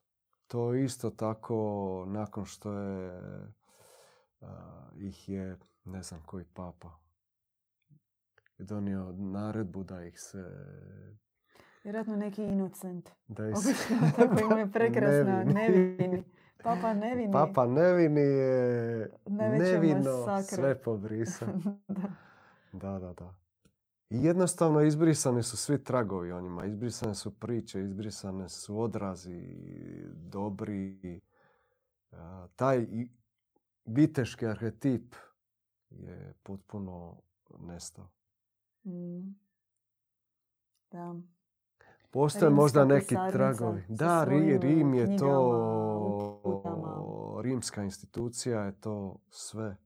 To 0.46 0.74
isto 0.74 1.10
tako 1.10 2.04
nakon 2.08 2.44
što 2.44 2.72
je 2.72 3.12
a, 4.40 4.88
ih 4.96 5.28
je, 5.28 5.58
ne 5.84 6.02
znam 6.02 6.22
koji 6.26 6.44
papa, 6.44 6.90
je 8.58 8.64
donio 8.64 9.12
naredbu 9.12 9.84
da 9.84 10.04
ih 10.04 10.20
se... 10.20 10.44
Vjerojatno 11.84 12.16
neki 12.16 12.42
inocent. 12.42 13.10
Da 13.28 13.48
ih 13.48 13.54
se 13.58 13.68
Obično 13.68 14.10
tako 14.16 14.40
imaju 14.40 14.72
prekrasna 14.74 15.44
Nevini. 15.44 16.24
Papa 16.62 16.94
nevini. 16.94 17.32
Papa 17.32 17.66
nevini 17.66 18.20
je 18.20 19.10
nevino 19.26 20.16
masakra. 20.26 20.42
sve 20.42 20.82
pobrisao. 20.82 21.48
da. 21.88 22.08
Da, 22.72 22.98
da, 22.98 23.12
da. 23.12 23.34
I 24.10 24.24
jednostavno 24.24 24.80
izbrisani 24.80 25.42
su 25.42 25.56
svi 25.56 25.84
tragovi 25.84 26.32
o 26.32 26.40
njima. 26.40 26.64
Izbrisane 26.64 27.14
su 27.14 27.38
priče, 27.38 27.80
izbrisane 27.80 28.48
su 28.48 28.80
odrazi 28.80 29.42
dobri. 30.12 31.20
A, 32.12 32.46
taj 32.56 32.86
viteški 33.84 34.46
arhetip 34.46 35.14
je 35.90 36.34
potpuno 36.42 37.22
nestao. 37.58 38.08
Mm. 38.84 39.34
Da. 40.90 41.14
Postoje 42.10 42.48
Rimska 42.48 42.62
možda 42.62 42.84
neki 42.84 43.16
tragovi. 43.30 43.82
Da, 43.88 44.24
Ri- 44.24 44.58
Rim 44.58 44.94
je 44.94 45.06
knjigama, 45.06 45.30
to... 45.32 46.40
uputama. 46.40 46.96
Rimska 47.42 47.82
institucija 47.82 48.60
je 48.60 48.72
to 48.72 49.16
sve. 49.30 49.76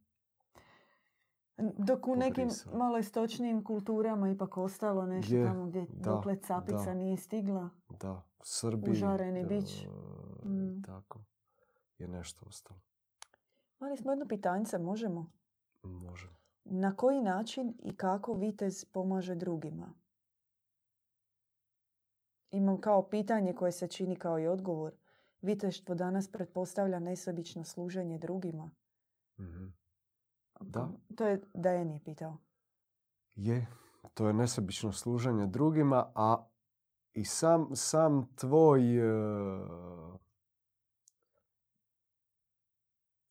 Dok 1.79 2.09
u 2.09 2.17
nekim 2.17 2.49
malo 2.73 2.99
istočnijim 2.99 3.65
kulturama 3.65 4.31
ipak 4.31 4.57
ostalo 4.57 5.07
nešto 5.07 5.35
Je, 5.35 5.47
tamo 5.47 5.67
gdje 5.67 5.87
da, 5.89 6.11
dokle 6.11 6.37
capica 6.37 6.77
da. 6.77 6.95
nije 6.95 7.17
stigla. 7.17 7.71
Da, 7.91 8.13
u 8.13 8.43
Srbiji. 8.43 8.93
Užareni 8.93 9.45
bić. 9.47 9.83
e, 9.83 9.89
Mm. 10.45 10.83
Tako. 10.83 11.21
Je 11.99 12.09
nešto 12.09 12.47
ostalo. 12.47 12.81
Mali 13.81 13.97
smo 13.97 14.13
jedno 14.13 14.27
pitanjce, 14.27 14.79
možemo? 14.79 15.31
Može. 15.83 16.29
Na 16.65 16.97
koji 16.97 17.21
način 17.21 17.75
i 17.79 17.97
kako 17.97 18.33
vitez 18.35 18.85
pomaže 18.85 19.35
drugima? 19.35 19.93
Imam 22.55 22.81
kao 22.81 23.09
pitanje 23.09 23.55
koje 23.55 23.73
se 23.73 23.89
čini 23.89 24.17
kao 24.17 24.39
i 24.39 24.47
odgovor. 24.47 24.93
Viteštvo 25.43 25.95
danas 25.95 26.33
pretpostavlja 26.33 26.99
nesebično 26.99 27.65
služenje 27.65 28.19
drugima. 28.19 28.71
Mhm. 29.41 29.67
Da. 30.61 30.89
To 31.17 31.27
je 31.27 31.41
Dajen 31.55 31.91
je 31.91 32.01
pitao. 32.05 32.37
Je, 33.35 33.67
to 34.15 34.27
je 34.27 34.35
nesebično 34.35 34.93
služenje 34.93 35.47
drugima, 35.47 36.13
a 36.15 36.49
i 37.13 37.25
sam, 37.25 37.69
sam 37.75 38.35
tvoj 38.37 38.99
e, 38.99 39.13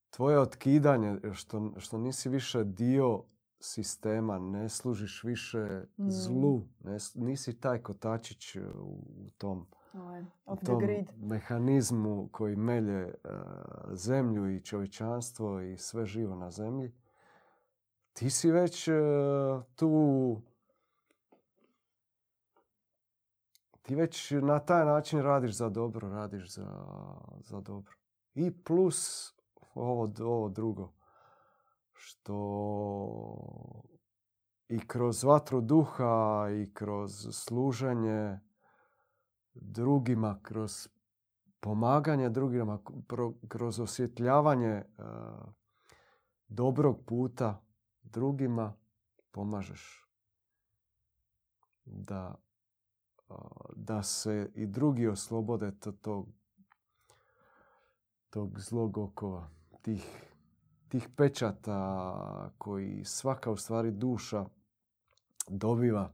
tvoje 0.10 0.40
otkidanje, 0.40 1.20
što, 1.34 1.74
što 1.78 1.98
nisi 1.98 2.30
više 2.30 2.64
dio 2.64 3.24
sistema, 3.64 4.40
ne 4.40 4.70
služiš 4.70 5.24
više 5.24 5.82
Mm. 5.98 6.10
zlu, 6.10 6.62
ne 6.84 6.98
nisi 7.16 7.60
taj 7.60 7.82
kotačić 7.82 8.56
e, 8.56 8.62
u, 8.62 8.92
u 9.18 9.30
tom, 9.38 9.66
Ovaj, 9.94 10.24
u 10.46 10.56
tom 10.56 10.80
grid. 10.80 11.06
mehanizmu 11.18 12.30
koji 12.32 12.56
melje 12.56 13.02
e, 13.02 13.14
zemlju 13.92 14.50
i 14.50 14.62
čovječanstvo 14.62 15.62
i 15.62 15.78
sve 15.78 16.06
živo 16.06 16.36
na 16.36 16.52
zemlji. 16.52 16.92
Ti 18.14 18.30
si 18.30 18.52
već 18.52 18.88
e, 18.88 18.94
tu 19.76 20.42
ti 23.82 23.96
već 23.96 24.32
na 24.32 24.60
taj 24.60 24.86
način 24.86 25.22
radiš 25.22 25.52
za 25.52 25.70
dobro, 25.70 26.10
radiš 26.10 26.54
za, 26.54 26.86
za 27.40 27.62
dobro. 27.62 27.94
I 28.36 28.52
plus 28.64 29.34
ovo, 29.74 30.14
ovo 30.20 30.50
drugo, 30.50 30.92
što 32.06 32.38
i 34.70 34.88
kroz 34.88 35.24
vatru 35.24 35.62
duha 35.62 36.48
i 36.64 36.74
kroz 36.74 37.12
služenje 37.32 38.40
drugima, 39.54 40.40
kroz 40.42 40.88
pomaganje 41.60 42.30
drugima, 42.30 42.80
kroz 43.48 43.80
osvjetljavanje 43.80 44.68
e, 44.68 44.86
dobrog 46.48 47.06
puta 47.06 47.62
drugima, 48.02 48.74
pomažeš 49.32 50.08
da, 51.86 52.36
a, 53.30 53.36
da 53.76 54.04
se 54.04 54.52
i 54.56 54.66
drugi 54.66 55.08
oslobode 55.08 55.80
to- 55.80 55.92
tog, 55.92 56.28
tog 58.30 58.60
zlog 58.60 58.98
okova, 58.98 59.50
tih, 59.82 60.33
tih 60.94 61.10
pečata 61.10 62.52
koji 62.58 63.06
svaka 63.06 63.52
u 63.52 63.58
stvari 63.58 63.92
duša 63.92 64.46
dobiva 65.48 66.12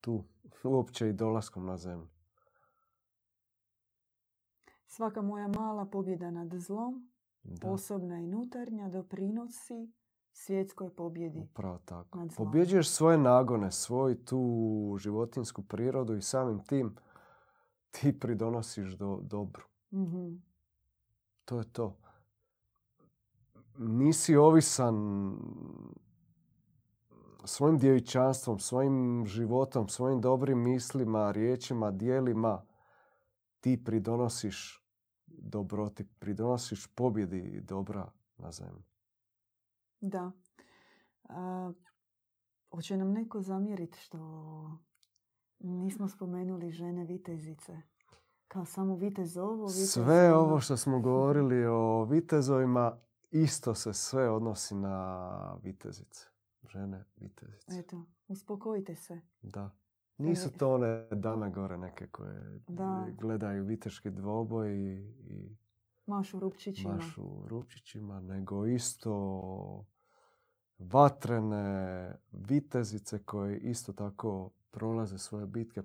tu 0.00 0.24
uopće 0.64 1.08
i 1.08 1.12
dolaskom 1.12 1.66
na 1.66 1.76
zemlju. 1.76 2.08
Svaka 4.86 5.22
moja 5.22 5.48
mala 5.48 5.84
pobjeda 5.84 6.30
nad 6.30 6.54
zlom, 6.54 7.08
Da, 7.42 7.70
osobna 7.70 8.20
i 8.20 8.24
unutarnja, 8.24 8.88
doprinosi 8.88 9.92
svjetskoj 10.32 10.90
pobjedi. 10.90 11.38
upravo 11.40 11.78
tako. 11.78 12.28
Pobjeđuješ 12.36 12.88
svoje 12.88 13.18
nagone, 13.18 13.70
svoju 13.72 14.24
tu 14.24 14.96
životinsku 14.98 15.62
prirodu 15.62 16.14
i 16.16 16.22
samim 16.22 16.64
tim 16.64 16.96
ti 17.90 18.18
pridonosiš 18.20 18.92
do 18.92 19.20
dobru. 19.22 19.64
Mhm. 19.92 20.34
To 21.44 21.58
je 21.58 21.72
to. 21.72 22.01
Nisi 23.78 24.36
ovisan 24.36 24.96
svojim 27.44 27.78
djevičanstvom, 27.78 28.58
svojim 28.58 29.24
životom, 29.26 29.88
svojim 29.88 30.20
dobrim 30.20 30.58
mislima, 30.58 31.30
riječima, 31.30 31.90
dijelima. 31.90 32.62
Ti 33.60 33.84
pridonosiš 33.84 34.84
dobroti, 35.26 36.04
pridonosiš 36.18 36.86
pobjedi 36.86 37.60
dobra 37.60 38.10
na 38.38 38.52
zemlji. 38.52 38.82
Da. 40.00 40.32
A, 41.28 41.72
hoće 42.70 42.96
nam 42.96 43.12
neko 43.12 43.40
zamjeriti 43.40 43.98
što 43.98 44.18
nismo 45.58 46.08
spomenuli 46.08 46.70
žene 46.70 47.04
vitezice? 47.04 47.76
Kao 48.48 48.64
samo 48.64 48.96
vitez 48.96 49.36
ovo, 49.36 49.66
vitez 49.66 49.90
Sve 49.90 50.32
ono. 50.32 50.40
ovo 50.40 50.60
što 50.60 50.76
smo 50.76 51.00
govorili 51.00 51.66
o 51.66 52.04
vitezovima, 52.04 52.98
isto 53.32 53.74
se 53.74 53.92
sve 53.92 54.30
odnosi 54.30 54.74
na 54.74 55.28
vitezice. 55.62 56.26
Žene 56.64 57.04
vitezice. 57.16 57.78
Eto, 57.78 58.04
uspokojite 58.28 58.96
se. 58.96 59.20
Da. 59.42 59.70
Nisu 60.18 60.50
to 60.50 60.74
one 60.74 61.08
dame 61.16 61.50
gore 61.50 61.78
neke 61.78 62.06
koje 62.06 62.60
Da. 62.68 63.06
gledaju 63.12 63.64
viteški 63.64 64.10
dvoboj 64.10 64.72
i, 64.72 64.94
i 65.24 65.56
Mašu 66.06 66.40
rupčićima. 66.40 66.94
mašu 66.94 67.46
rupčićima, 67.46 68.20
nego 68.20 68.66
isto 68.66 69.12
vatrene 70.78 71.76
vitezice 72.32 73.18
koje 73.18 73.58
isto 73.58 73.92
tako 73.92 74.50
prolaze 74.70 75.18
svoje 75.18 75.46
bitke, 75.46 75.82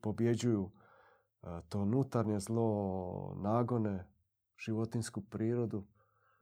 pobjeđuju 0.00 0.70
e, 1.42 1.46
to 1.68 1.80
unutarnje 1.80 2.40
zlo, 2.40 3.34
nagone, 3.36 4.04
životinsku 4.58 5.20
prirodu, 5.20 5.86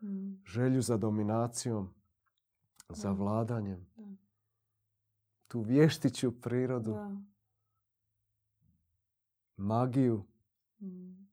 Mm, 0.01 0.43
želju 0.47 0.83
za 0.83 0.97
dominacijom, 0.97 1.95
za 2.89 3.09
Da. 3.09 3.15
vladanjem. 3.15 3.87
Da. 3.97 4.17
tu 5.49 5.61
vještiću 5.61 6.41
prirodu, 6.41 6.93
Da. 6.93 7.17
magiju. 9.57 10.25
Mm. 10.81 11.27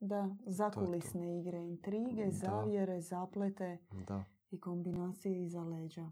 Da, 0.00 0.36
zakulisne 0.46 1.40
igre, 1.40 1.58
intrige, 1.58 2.30
zavjere, 2.30 3.00
zaplete 3.00 3.78
Da, 4.06 4.24
i 4.50 4.60
kombinacije 4.60 5.42
iza 5.42 5.62
leđa. 5.62 6.10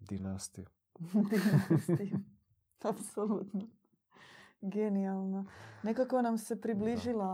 dinastiju. 0.00 0.66
Dinastiju. 1.30 2.18
Apsolutno. 2.82 3.60
Genijalno. 4.62 5.44
Nekako 5.82 6.22
nam 6.22 6.38
se 6.38 6.60
približila, 6.60 7.30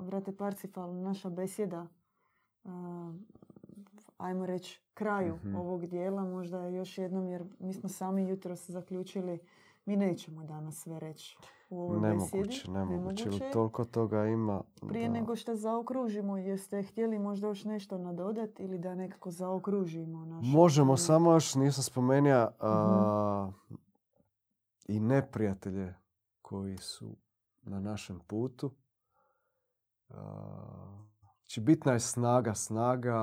vrate 0.00 0.36
Parcifal, 0.36 0.94
naša 0.94 1.30
besjeda, 1.30 1.86
ajmo 4.18 4.46
reći, 4.46 4.82
kraju 4.94 5.34
Mhm. 5.36 5.56
ovog 5.56 5.86
dijela. 5.86 6.24
Možda 6.24 6.66
još 6.66 6.98
jednom, 6.98 7.26
jer 7.26 7.44
mi 7.58 7.72
smo 7.72 7.88
sami 7.88 8.28
jutros 8.28 8.70
zaključili, 8.70 9.38
mi 9.86 9.96
nećemo 9.96 10.44
danas 10.44 10.76
sve 10.76 11.00
reći 11.00 11.36
u 11.70 11.80
ovoj. 11.80 12.00
Nemoguće, 12.00 12.70
nemoguće. 12.70 13.22
jer 13.22 13.28
Nemoguće. 13.30 13.50
Toliko 13.52 13.84
toga 13.84 14.26
ima. 14.26 14.62
Prije 14.80 15.08
da- 15.08 15.12
nego 15.12 15.36
što 15.36 15.54
zaokružimo, 15.54 16.36
jeste 16.36 16.82
htjeli 16.82 17.18
možda 17.18 17.46
još 17.48 17.64
nešto 17.64 17.98
nadodati 17.98 18.62
ili 18.62 18.78
da 18.78 18.94
nekako 18.94 19.30
zaokružimo 19.30 20.24
naš... 20.26 20.46
Možemo, 20.46 20.96
samo 20.96 21.32
još 21.32 21.54
nisam 21.54 21.82
spomenuo 21.84 22.48
a, 22.60 23.50
i 24.86 25.00
neprijatelje 25.00 25.94
koji 26.42 26.76
su 26.78 27.16
na 27.62 27.80
našem 27.80 28.20
putu. 28.20 28.70
A, 30.08 31.06
Znači, 31.50 31.60
bitna 31.60 31.92
je 31.92 32.00
snaga, 32.00 32.54
snaga 32.54 33.18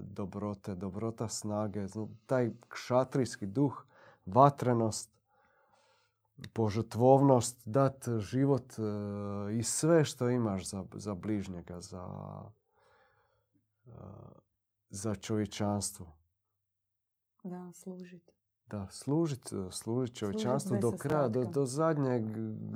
dobrote, 0.00 0.74
dobrota 0.74 1.28
snage, 1.28 1.86
taj 2.26 2.50
kšatrijski 2.68 3.46
duh, 3.46 3.84
vatrenost, 4.26 5.10
požrtvovnost, 6.52 7.60
dat 7.64 8.08
život 8.18 8.72
e, 8.78 8.82
i 9.58 9.62
sve 9.62 10.04
što 10.04 10.30
imaš 10.30 10.68
za, 10.68 10.84
za 10.94 11.14
bližnjega, 11.14 11.80
za, 11.80 12.06
e, 13.86 13.90
za 14.90 15.14
čovječanstvo. 15.14 16.06
Da, 17.44 17.72
služiti. 17.72 18.32
Da, 18.66 18.86
služit, 18.90 19.52
služit 19.70 20.16
čovječanstvu 20.16 20.72
bez 20.72 20.80
do 20.80 20.92
kraja, 20.98 21.28
do, 21.28 21.44
do 21.44 21.66
zadnjeg 21.66 22.24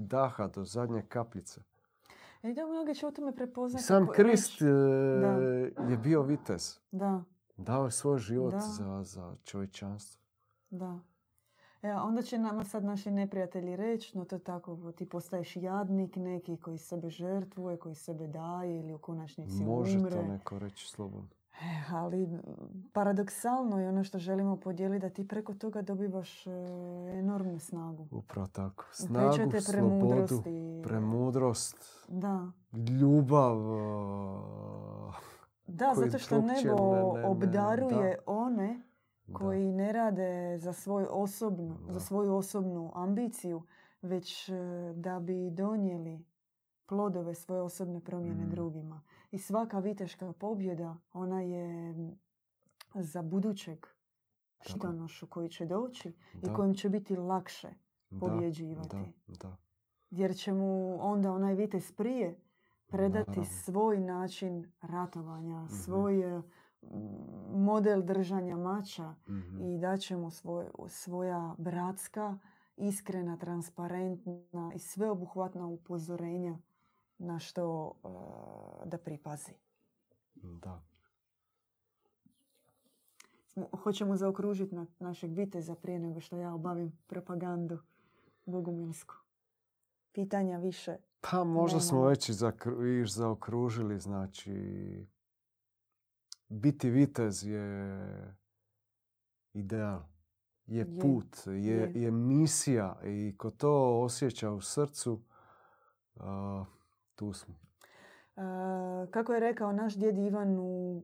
daha, 0.00 0.48
do 0.48 0.64
zadnje 0.64 1.02
kapljice. 1.02 1.62
I 2.44 2.54
da 2.54 2.66
mnogi 2.66 2.94
će 2.94 3.06
u 3.06 3.12
tome 3.12 3.34
prepoznati. 3.34 3.84
sam 3.84 4.08
Krist 4.08 4.62
e, 4.62 4.66
je 5.90 5.96
bio 5.98 6.22
vitez. 6.22 6.78
Da, 6.92 7.22
Dao 7.56 7.84
je 7.84 7.90
svoj 7.90 8.18
život 8.18 8.52
Da. 8.52 8.60
za, 8.60 9.02
za 9.02 9.34
čovječanstvo. 9.44 10.22
da. 10.70 10.98
E, 11.82 11.92
onda 11.92 12.22
će 12.22 12.38
nama 12.38 12.64
sad 12.64 12.84
naši 12.84 13.10
neprijatelji 13.10 13.76
reći, 13.76 14.18
no 14.18 14.24
to 14.24 14.36
je 14.36 14.40
tako, 14.40 14.92
ti 14.92 15.08
postaješ 15.08 15.56
jadnik 15.56 16.16
neki 16.16 16.56
koji 16.56 16.78
sebe 16.78 17.10
žrtvuje, 17.10 17.76
koji 17.76 17.94
sebe 17.94 18.26
daje 18.26 18.78
ili 18.80 18.94
u 18.94 18.98
konačnici 18.98 19.64
Može 19.64 19.98
umre. 19.98 20.10
to 20.10 20.22
neko 20.22 20.58
reći 20.58 20.88
slobodno. 20.88 21.28
E, 21.52 21.82
ali 21.90 22.28
paradoksalno 22.92 23.80
je 23.80 23.88
ono 23.88 24.04
što 24.04 24.18
želimo 24.18 24.56
podijeliti 24.56 25.00
da 25.00 25.10
ti 25.10 25.28
preko 25.28 25.54
toga 25.54 25.82
dobivaš 25.82 26.46
e, 26.46 26.50
enormnu 27.12 27.58
snagu. 27.58 28.06
Upravo 28.10 28.46
tako. 28.46 28.84
Snagu, 28.92 29.30
Pečate 29.30 29.60
slobodu, 29.60 29.98
premudrosti. 29.98 30.50
Premudrost, 30.84 32.06
Da. 32.08 32.50
ljubav. 32.90 33.58
Da, 35.66 35.92
zato 35.94 36.18
što 36.18 36.34
nebo 36.36 36.46
ne- 36.46 36.62
ne- 37.12 37.20
ne- 37.20 37.26
obdaruje 37.26 38.18
one 38.26 38.82
da. 39.26 39.34
koji 39.34 39.72
ne 39.72 39.92
rade 39.92 40.58
za, 40.58 40.72
svoj 40.72 41.06
osobnu, 41.10 41.78
Da. 41.86 41.92
za 41.92 42.00
svoju 42.00 42.34
osobnu 42.34 42.92
ambiciju, 42.94 43.62
već 44.02 44.48
e, 44.48 44.54
da 44.94 45.20
bi 45.20 45.50
donijeli 45.50 46.24
plodove 46.86 47.34
svoje 47.34 47.62
osobne 47.62 48.00
promjene 48.00 48.44
Mm. 48.44 48.50
drugima. 48.50 49.02
I 49.30 49.38
svaka 49.38 49.78
viteška 49.78 50.32
pobjeda, 50.32 50.96
ona 51.12 51.40
je 51.40 51.94
za 52.94 53.22
budućeg 53.22 53.86
štitanošu 54.60 55.26
koji 55.26 55.48
će 55.48 55.66
doći 55.66 56.16
i 56.42 56.52
kojem 56.54 56.74
će 56.74 56.88
biti 56.88 57.16
lakše 57.16 57.68
da, 58.10 58.18
pobjeđivati. 58.20 58.96
Da, 59.28 59.38
da. 59.38 59.56
Jer 60.14 60.36
će 60.36 60.52
mu 60.52 60.68
onda 61.02 61.32
onaj 61.32 61.54
vitez 61.54 61.92
prije 61.92 62.36
predati 62.86 63.30
Naravno. 63.30 63.44
svoj 63.54 64.00
način 64.00 64.72
ratovanja, 64.80 65.56
Mhm. 65.56 65.74
svoj 65.74 66.20
e, 66.28 66.34
m, 66.34 66.42
model 67.54 68.02
držanja 68.02 68.56
mača 68.56 69.14
Mhm. 69.28 69.60
i 69.60 69.78
daće 69.78 70.16
mu 70.16 70.30
svoj, 70.30 70.66
svoja 70.88 71.54
bratska, 71.58 72.38
iskrena, 72.76 73.36
transparentna 73.36 74.72
i 74.74 74.80
sveobuhvatna 74.80 75.66
upozorenja 75.66 76.58
na 77.18 77.38
što 77.38 77.92
e, 77.94 78.08
da 78.86 78.98
pripazi. 78.98 79.52
Da. 80.34 80.82
Hoćemo 83.74 84.16
zaokružiti 84.16 84.74
na 84.74 84.86
našeg 84.98 85.32
viteza 85.32 85.74
prije 85.74 85.98
nego 85.98 86.20
što 86.20 86.36
ja 86.36 86.54
obavim 86.54 86.98
propagandu 87.06 87.78
bogumilsku. 88.46 89.14
Pitanja 90.14 90.58
više. 90.58 90.96
Pa 91.20 91.44
možda 91.44 91.80
smo 91.80 91.96
Nemamo. 91.96 92.08
već 92.08 92.28
i 92.28 92.32
zaokružili, 93.06 93.98
znači 94.00 94.52
biti 96.48 96.90
vitez 96.90 97.44
je 97.44 98.36
ideal, 99.52 100.00
je 100.66 100.98
put, 101.00 101.36
je, 101.46 101.52
je. 101.54 101.92
je 101.94 102.10
misija 102.10 103.00
i 103.04 103.34
ko 103.38 103.50
to 103.50 104.00
osjeća 104.00 104.50
u 104.50 104.60
srcu, 104.60 105.20
tu 107.14 107.32
smo. 107.32 107.54
Kako 109.10 109.32
je 109.32 109.40
rekao 109.40 109.72
naš 109.72 109.94
djed 109.94 110.18
Ivan 110.18 110.58
u 110.58 111.02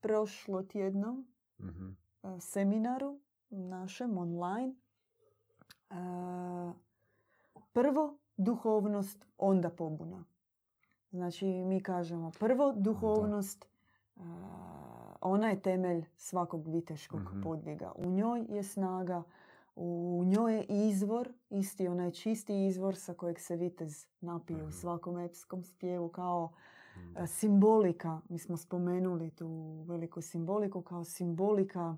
prošlotjednom 0.00 1.26
Mhm. 1.60 1.88
e, 2.22 2.40
seminaru 2.40 3.20
našem 3.50 4.18
online, 4.18 4.74
prvo 7.72 8.18
duhovnost, 8.38 9.26
onda 9.38 9.70
pobuna. 9.70 10.24
Znači 11.10 11.46
mi 11.46 11.80
kažemo 11.80 12.30
prvo 12.30 12.72
duhovnost, 12.74 13.66
ona 15.20 15.48
je 15.48 15.60
temelj 15.60 16.04
svakog 16.16 16.68
viteškog 16.68 17.20
Mhm. 17.22 17.42
podviga. 17.42 17.92
U 17.96 18.06
njoj 18.06 18.46
je 18.48 18.62
snaga, 18.62 19.22
u 19.76 20.22
njoj 20.26 20.54
je 20.54 20.64
izvor, 20.64 21.28
isti 21.50 21.88
onaj 21.88 22.10
čisti 22.10 22.66
izvor 22.66 22.96
sa 22.96 23.14
kojeg 23.14 23.40
se 23.40 23.56
vitez 23.56 24.06
napije 24.20 24.56
u 24.56 24.62
Mhm. 24.62 24.70
svakom 24.72 25.18
epskom 25.18 25.62
spjevu 25.62 26.08
kao. 26.08 26.52
E, 27.16 27.26
simbolika, 27.26 28.20
mi 28.28 28.38
smo 28.38 28.56
spomenuli 28.56 29.30
tu 29.30 29.48
veliku 29.82 30.20
simboliku 30.20 30.82
kao 30.82 31.04
simbolika 31.04 31.96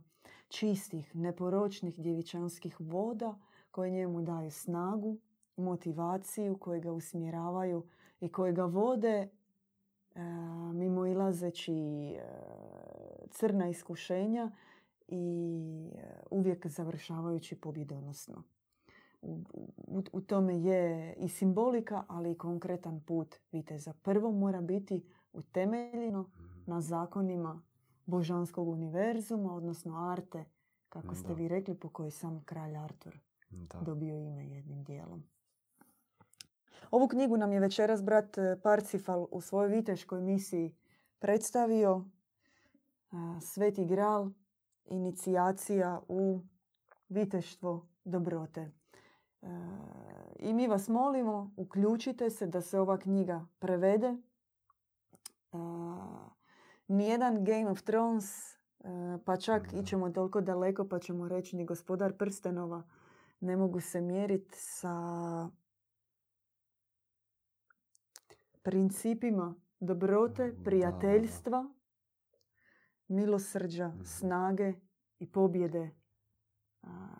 čistih, 0.48 1.16
neporočnih 1.16 1.98
djevičanskih 1.98 2.76
voda 2.80 3.38
koje 3.70 3.90
njemu 3.90 4.22
daju 4.22 4.50
snagu, 4.50 5.16
motivaciju, 5.56 6.56
koje 6.56 6.80
ga 6.80 6.92
usmjeravaju 6.92 7.86
i 8.20 8.28
koje 8.28 8.52
ga 8.52 8.64
vode 8.64 9.28
e, 10.14 10.20
mimo 10.72 11.06
ilazeći 11.06 11.72
e, 12.08 12.22
crna 13.30 13.68
iskušenja 13.68 14.50
i 15.08 15.46
e, 15.94 16.00
uvijek 16.30 16.66
završavajući 16.66 17.56
pobjedonosno. 17.56 18.42
U, 19.22 19.38
u, 19.86 20.02
u 20.12 20.20
tome 20.20 20.58
je 20.58 21.14
i 21.14 21.28
simbolika, 21.28 22.04
ali 22.08 22.32
i 22.32 22.38
konkretan 22.38 23.00
put 23.00 23.36
viteza. 23.52 23.92
Prvo 23.94 24.32
mora 24.32 24.60
biti 24.60 25.02
utemeljeno 25.32 26.22
Mhm. 26.22 26.46
na 26.66 26.80
zakonima 26.80 27.62
božanskog 28.06 28.68
univerzuma, 28.68 29.54
odnosno 29.54 29.96
arte, 29.98 30.44
kako 30.88 31.14
ste 31.14 31.28
Da. 31.28 31.34
vi 31.34 31.48
rekli, 31.48 31.74
po 31.74 31.88
kojoj 31.88 32.10
sam 32.10 32.42
kralj 32.44 32.76
Artur 32.76 33.18
Da. 33.50 33.80
dobio 33.80 34.16
ime 34.16 34.48
jednim 34.48 34.84
dijelom. 34.84 35.24
Ovu 36.90 37.08
knjigu 37.08 37.36
nam 37.36 37.52
je 37.52 37.60
večeras 37.60 38.04
brat 38.04 38.38
e, 38.38 38.60
Parcifal 38.62 39.26
u 39.30 39.40
svojoj 39.40 39.68
viteškoj 39.68 40.20
misiji 40.20 40.74
predstavio. 41.18 42.04
A, 43.10 43.40
Sveti 43.40 43.84
gral, 43.84 44.30
inicijacija 44.84 46.00
u 46.08 46.40
viteštvo 47.08 47.88
dobrote. 48.04 48.60
E, 48.60 48.70
I 50.38 50.52
mi 50.54 50.68
vas 50.68 50.88
molimo, 50.88 51.54
uključite 51.56 52.30
se 52.30 52.46
da 52.46 52.60
se 52.60 52.80
ova 52.80 52.98
knjiga 52.98 53.46
prevede. 53.58 54.06
E, 54.08 54.16
Nijedan 56.88 57.44
Game 57.44 57.70
of 57.70 57.82
Thrones, 57.82 58.54
e, 58.54 58.58
pa 59.24 59.36
čak 59.36 59.72
ićemo 59.72 60.10
toliko 60.10 60.40
daleko 60.40 60.88
pa 60.88 60.98
ćemo 60.98 61.28
reći 61.28 61.56
ni 61.56 61.64
gospodar 61.64 62.12
prstenova 62.16 62.82
ne 63.40 63.56
mogu 63.56 63.80
se 63.80 64.00
mjeriti 64.00 64.58
sa 64.58 64.90
principima 68.62 69.54
dobrote, 69.80 70.46
Da. 70.48 70.64
prijateljstva, 70.64 71.68
milosrđa, 73.08 73.88
Mhm. 73.88 74.02
snage 74.04 74.72
i 75.18 75.26
pobjede 75.26 75.90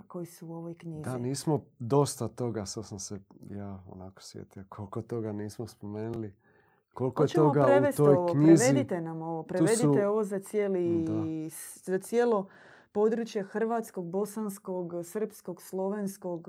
koji 0.07 0.27
su 0.27 0.49
u 0.49 0.53
ovoj 0.53 0.75
knjizi. 0.75 1.03
Da, 1.03 1.19
nismo 1.19 1.65
dosta 1.79 2.29
toga, 2.29 2.67
sad 2.67 2.87
sam 2.87 2.99
se 2.99 3.21
ja 3.43 3.83
onako 3.87 4.23
sjetio, 4.23 4.65
koliko 4.69 5.03
toga 5.03 5.33
nismo 5.33 5.67
spomenuli. 5.67 6.35
Koliko 6.95 7.23
je 7.23 7.29
toga 7.29 7.67
u 7.91 7.97
toj 7.97 8.15
ovo, 8.15 8.27
knjizi. 8.27 8.65
prevedite 8.65 9.01
nam 9.01 9.23
ovo, 9.23 9.43
prevedite 9.43 9.77
su- 9.77 9.91
ovo 10.03 10.25
za 10.25 10.39
cijeli, 10.39 11.05
Da. 11.05 11.23
za 11.85 11.99
cijelo 11.99 12.49
područje 12.93 13.43
hrvatskog, 13.43 14.07
bosanskog, 14.07 14.93
srpskog, 15.05 15.63
slovenskog, 15.63 16.49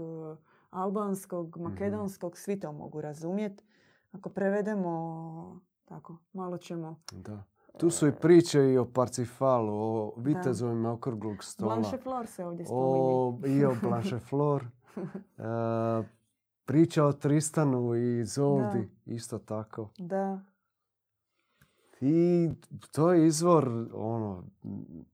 albanskog, 0.69 1.47
Mhm. 1.49 1.63
makedonskog, 1.63 2.37
svi 2.37 2.59
to 2.59 2.71
mogu 2.71 3.01
razumjeti. 3.01 3.63
Ako 4.11 4.29
prevedemo, 4.29 5.59
tako, 5.85 6.17
malo 6.33 6.57
ćemo... 6.57 6.99
Da. 7.11 7.43
Tu 7.77 7.89
su 7.89 8.07
i 8.07 8.11
priče 8.11 8.59
i 8.73 8.77
o 8.77 8.85
Parcifalu, 8.85 9.73
o 9.73 10.13
vitezovima 10.17 10.91
okruglog 10.91 11.43
stola. 11.43 11.75
Blanche 11.75 11.97
Flor 11.97 12.27
se 12.27 12.45
ovdje 12.45 12.65
spominje. 12.65 13.13
o, 13.13 13.39
I 13.47 13.65
o 13.65 13.75
Blanche 13.83 14.19
Flor. 14.19 14.65
E, 15.37 16.03
priča 16.65 17.05
o 17.05 17.13
Tristanu 17.13 17.95
i 17.95 18.25
Zoldi, 18.25 18.89
isto 19.05 19.39
tako. 19.39 19.89
Da, 19.97 20.39
I 22.01 22.49
to 22.91 23.13
je 23.13 23.27
izvor, 23.27 23.87
ono, 23.93 24.43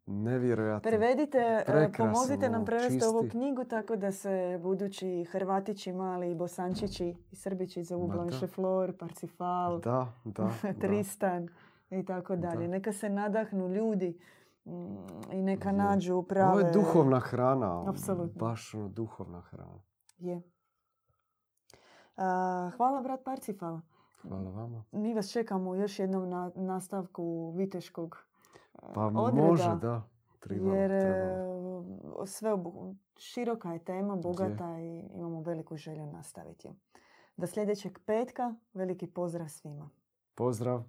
nevjerojatno. 0.06 0.90
Prevedite, 0.90 1.38
e, 1.38 1.64
Prekrasan, 1.66 2.14
pomozite 2.14 2.50
nam 2.50 2.56
ono, 2.56 2.66
prevesti 2.66 3.06
ovu 3.06 3.30
knjigu 3.30 3.64
tako 3.64 3.96
da 3.96 4.12
se 4.12 4.60
budući 4.64 5.24
Hrvatići 5.24 5.94
mali, 5.94 6.36
Bosančići 6.36 7.16
i 7.32 7.36
Srbići 7.36 7.84
zovu 7.84 8.08
Ma 8.08 8.14
da. 8.14 8.22
Blanche 8.22 8.48
Flor, 8.48 8.98
Parsifal, 8.98 9.80
Da, 9.80 10.14
da, 10.24 10.44
da. 10.64 10.74
Tristan 10.80 11.50
i 11.90 12.06
tako 12.06 12.36
dalje. 12.36 12.68
Da. 12.68 12.72
Neka 12.72 12.94
se 12.94 13.10
nadahnu 13.10 13.68
ljudi 13.68 14.20
mm, 14.66 14.72
i 15.32 15.42
neka 15.42 15.70
Je. 15.70 15.76
nađu 15.76 16.22
prave... 16.22 16.52
Ovo 16.52 16.60
je 16.60 16.72
duhovna 16.72 17.20
hrana. 17.20 17.80
ono, 17.80 17.90
Apsolutno. 17.90 18.48
Baš 18.48 18.74
ono, 18.74 18.90
duhovna 18.90 19.42
hrana. 19.42 19.80
Je. 20.18 20.42
A, 22.18 22.72
hvala 22.78 23.02
brat 23.02 23.24
Parsifal. 23.24 23.80
Hvala 24.28 24.50
vama. 24.52 24.84
Mi 24.92 25.14
vas 25.14 25.30
čekamo 25.30 25.76
još 25.76 26.00
jednom 26.00 26.30
na, 26.30 26.52
nastavku 26.56 27.52
Viteškog 27.52 28.26
e, 28.74 28.94
Pa 28.94 29.06
odreda. 29.06 29.48
može, 29.48 29.76
da. 29.76 30.02
Treba, 30.40 30.76
jer 30.76 30.90
treba. 30.92 31.16
e, 32.24 32.26
sve 32.26 32.54
obu- 32.54 32.96
široka 33.18 33.74
je 33.74 33.80
tema, 33.80 34.16
bogata 34.16 34.80
i 34.80 35.04
imamo 35.14 35.42
veliku 35.42 35.78
želju 35.78 36.06
nastaviti. 36.06 36.70
Do 37.38 37.48
sljedećeg 37.48 38.00
petka 38.00 38.54
veliki 38.74 39.08
pozdrav 39.08 39.48
svima. 39.48 39.90
Pozdrav. 40.36 40.84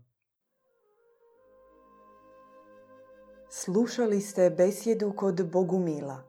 Slušali 3.50 4.20
ste 4.20 4.50
besjedu 4.50 5.12
kod 5.12 5.50
Bogumila. 5.52 6.22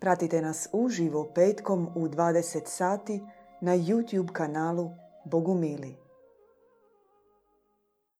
Pratite 0.00 0.42
nas 0.42 0.68
uživo 0.72 1.26
petkom 1.34 1.88
u 1.94 2.08
20 2.08 2.66
sati 2.66 3.22
na 3.60 3.72
YouTube 3.72 4.32
kanalu 4.32 4.90
Bogumili. 5.24 6.03